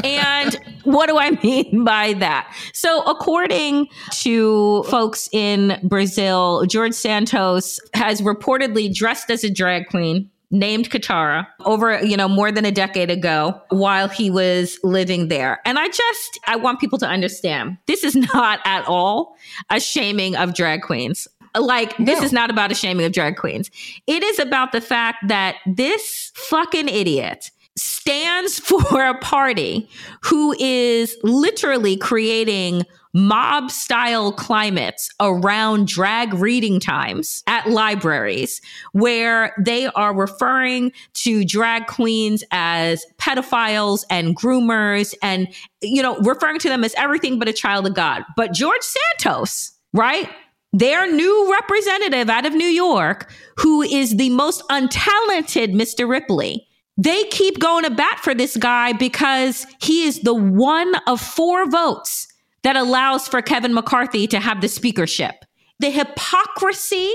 [0.04, 2.54] and what do I mean by that?
[2.74, 10.30] So, according to folks in Brazil, George Santos has reportedly dressed as a drag queen
[10.54, 15.60] named Kitara over, you know, more than a decade ago while he was living there.
[15.66, 19.36] And I just, I want people to understand this is not at all
[19.72, 21.28] a shaming of drag queens.
[21.58, 22.26] Like, this no.
[22.26, 23.70] is not about a shaming of drag queens.
[24.08, 29.90] It is about the fact that this fucking idiot stands for a party
[30.22, 32.84] who is literally creating
[33.14, 38.60] mob style climates around drag reading times at libraries
[38.94, 45.48] where they are referring to drag queens as pedophiles and groomers and,
[45.82, 48.24] you know, referring to them as everything but a child of God.
[48.36, 50.30] But George Santos, right?
[50.72, 56.10] Their new representative out of New York, who is the most untalented Mr.
[56.10, 61.22] Ripley, they keep going to bat for this guy because he is the one of
[61.22, 62.28] four votes
[62.64, 65.46] that allows for Kevin McCarthy to have the speakership.
[65.80, 67.12] The hypocrisy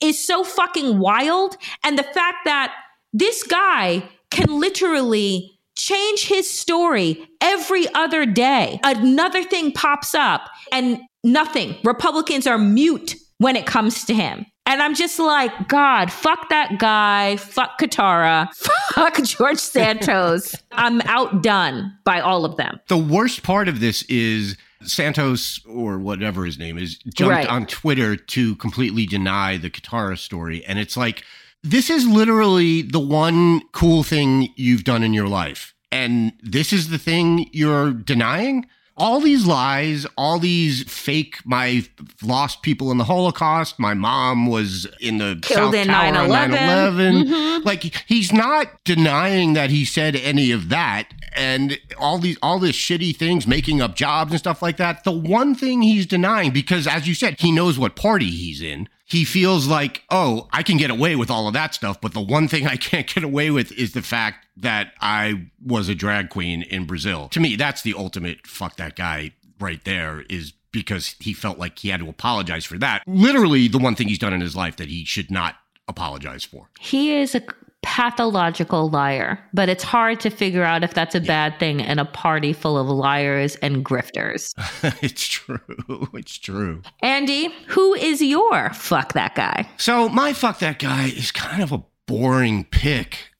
[0.00, 1.56] is so fucking wild.
[1.82, 2.74] And the fact that
[3.12, 8.78] this guy can literally change his story every other day.
[8.84, 11.76] Another thing pops up and nothing.
[11.84, 14.46] Republicans are mute when it comes to him.
[14.66, 18.48] And I'm just like, God, fuck that guy, fuck Kitara,
[18.94, 20.54] fuck George Santos.
[20.72, 22.80] I'm outdone by all of them.
[22.88, 24.56] The worst part of this is
[24.86, 27.48] Santos or whatever his name is jumped right.
[27.48, 30.64] on Twitter to completely deny the Kitara story.
[30.64, 31.24] And it's like,
[31.62, 35.74] this is literally the one cool thing you've done in your life.
[35.90, 38.66] And this is the thing you're denying?
[38.96, 41.84] all these lies, all these fake, my
[42.22, 46.50] lost people in the Holocaust, my mom was in the Killed South in Tower 9/11.
[46.50, 47.24] 9/11.
[47.24, 47.64] Mhm.
[47.64, 52.76] Like he's not denying that he said any of that and all these all this
[52.76, 55.04] shitty things, making up jobs and stuff like that.
[55.04, 58.88] The one thing he's denying because as you said, he knows what party he's in.
[59.06, 62.20] He feels like, "Oh, I can get away with all of that stuff, but the
[62.20, 66.30] one thing I can't get away with is the fact that I was a drag
[66.30, 71.14] queen in Brazil." To me, that's the ultimate fuck that guy right there is because
[71.20, 73.02] he felt like he had to apologize for that.
[73.06, 75.54] Literally the one thing he's done in his life that he should not
[75.86, 76.68] apologize for.
[76.80, 77.42] He is a
[77.84, 82.04] pathological liar, but it's hard to figure out if that's a bad thing in a
[82.04, 84.54] party full of liars and grifters.
[85.02, 85.60] it's true.
[86.14, 86.80] It's true.
[87.02, 89.68] Andy, who is your fuck that guy?
[89.76, 93.33] So my fuck that guy is kind of a boring pick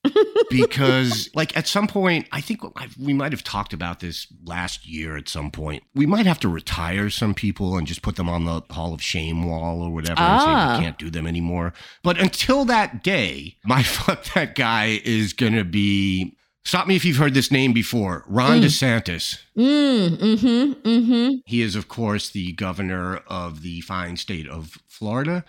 [0.50, 2.60] because like at some point i think
[2.98, 6.48] we might have talked about this last year at some point we might have to
[6.48, 10.20] retire some people and just put them on the hall of shame wall or whatever
[10.20, 10.76] and say Ah.
[10.78, 15.64] we can't do them anymore but until that day my fuck that guy is gonna
[15.64, 21.34] be stop me if you've heard this name before ron desantis Mm, mm-hmm, mm-hmm.
[21.46, 25.44] he is, of course, the governor of the fine state of Florida.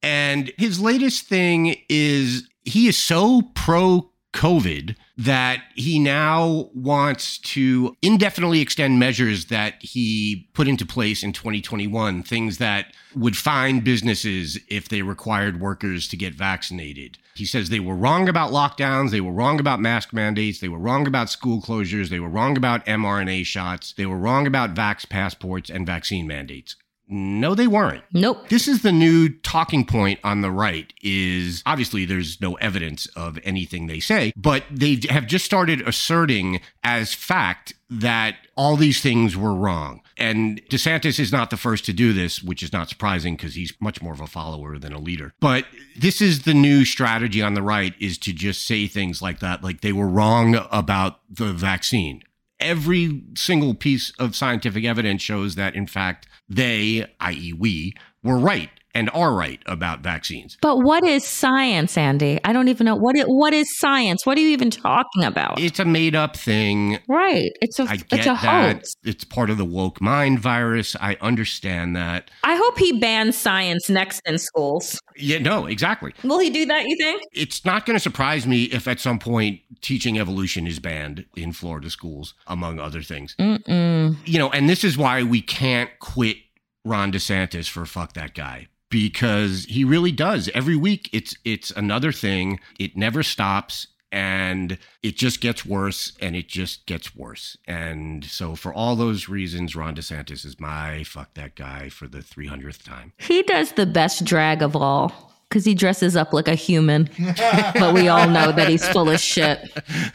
[0.00, 7.96] And his latest thing is he is so pro COVID that he now wants to
[8.02, 14.58] indefinitely extend measures that he put into place in 2021, things that would fine businesses
[14.68, 17.18] if they required workers to get vaccinated.
[17.34, 20.78] He says they were wrong about lockdowns, they were wrong about mask mandates, they were
[20.78, 25.08] wrong about school closures, they were wrong about mRNA shots, they were wrong about vax
[25.08, 26.76] passports and vaccine mandates.
[27.08, 28.04] No, they weren't.
[28.12, 28.48] Nope.
[28.48, 33.38] This is the new talking point on the right is obviously there's no evidence of
[33.44, 39.36] anything they say, but they have just started asserting as fact that all these things
[39.36, 40.02] were wrong.
[40.18, 43.72] And DeSantis is not the first to do this, which is not surprising because he's
[43.80, 45.32] much more of a follower than a leader.
[45.40, 45.64] But
[45.96, 49.64] this is the new strategy on the right is to just say things like that
[49.64, 52.22] like they were wrong about the vaccine
[52.60, 58.70] every single piece of scientific evidence shows that, in fact, they, i.e., we, were right
[58.94, 60.56] and are right about vaccines.
[60.60, 62.40] But what is science, Andy?
[62.44, 64.24] I don't even know what it, what is science.
[64.24, 65.60] What are you even talking about?
[65.60, 66.98] It's a made up thing.
[67.08, 67.50] right.
[67.60, 68.74] It's a I it's a that.
[68.74, 68.92] hoax.
[69.04, 70.96] It's part of the woke mind virus.
[71.00, 72.30] I understand that.
[72.44, 74.98] I hope he bans science next in schools.
[75.16, 76.14] Yeah, no, exactly.
[76.22, 77.22] Will he do that, you think?
[77.32, 81.52] It's not going to surprise me if at some point teaching evolution is banned in
[81.52, 83.34] Florida schools, among other things.
[83.38, 84.16] Mm-mm.
[84.24, 86.38] you know, and this is why we can't quit
[86.84, 90.48] Ron DeSantis for fuck that guy because he really does.
[90.54, 92.60] Every week it's it's another thing.
[92.78, 97.58] It never stops and it just gets worse and it just gets worse.
[97.66, 102.18] And so for all those reasons Ron DeSantis is my fuck that guy for the
[102.18, 103.12] 300th time.
[103.18, 107.10] He does the best drag of all because he dresses up like a human.
[107.74, 109.58] but we all know that he's full of shit.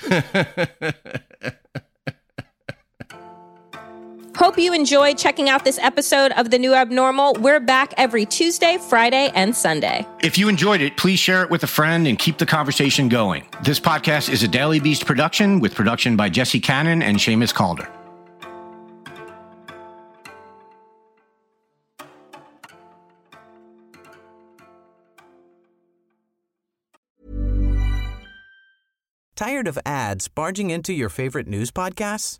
[4.43, 7.35] Hope you enjoyed checking out this episode of The New Abnormal.
[7.39, 10.05] We're back every Tuesday, Friday, and Sunday.
[10.21, 13.45] If you enjoyed it, please share it with a friend and keep the conversation going.
[13.63, 17.87] This podcast is a Daily Beast production with production by Jesse Cannon and Seamus Calder.
[29.37, 32.39] Tired of ads barging into your favorite news podcasts?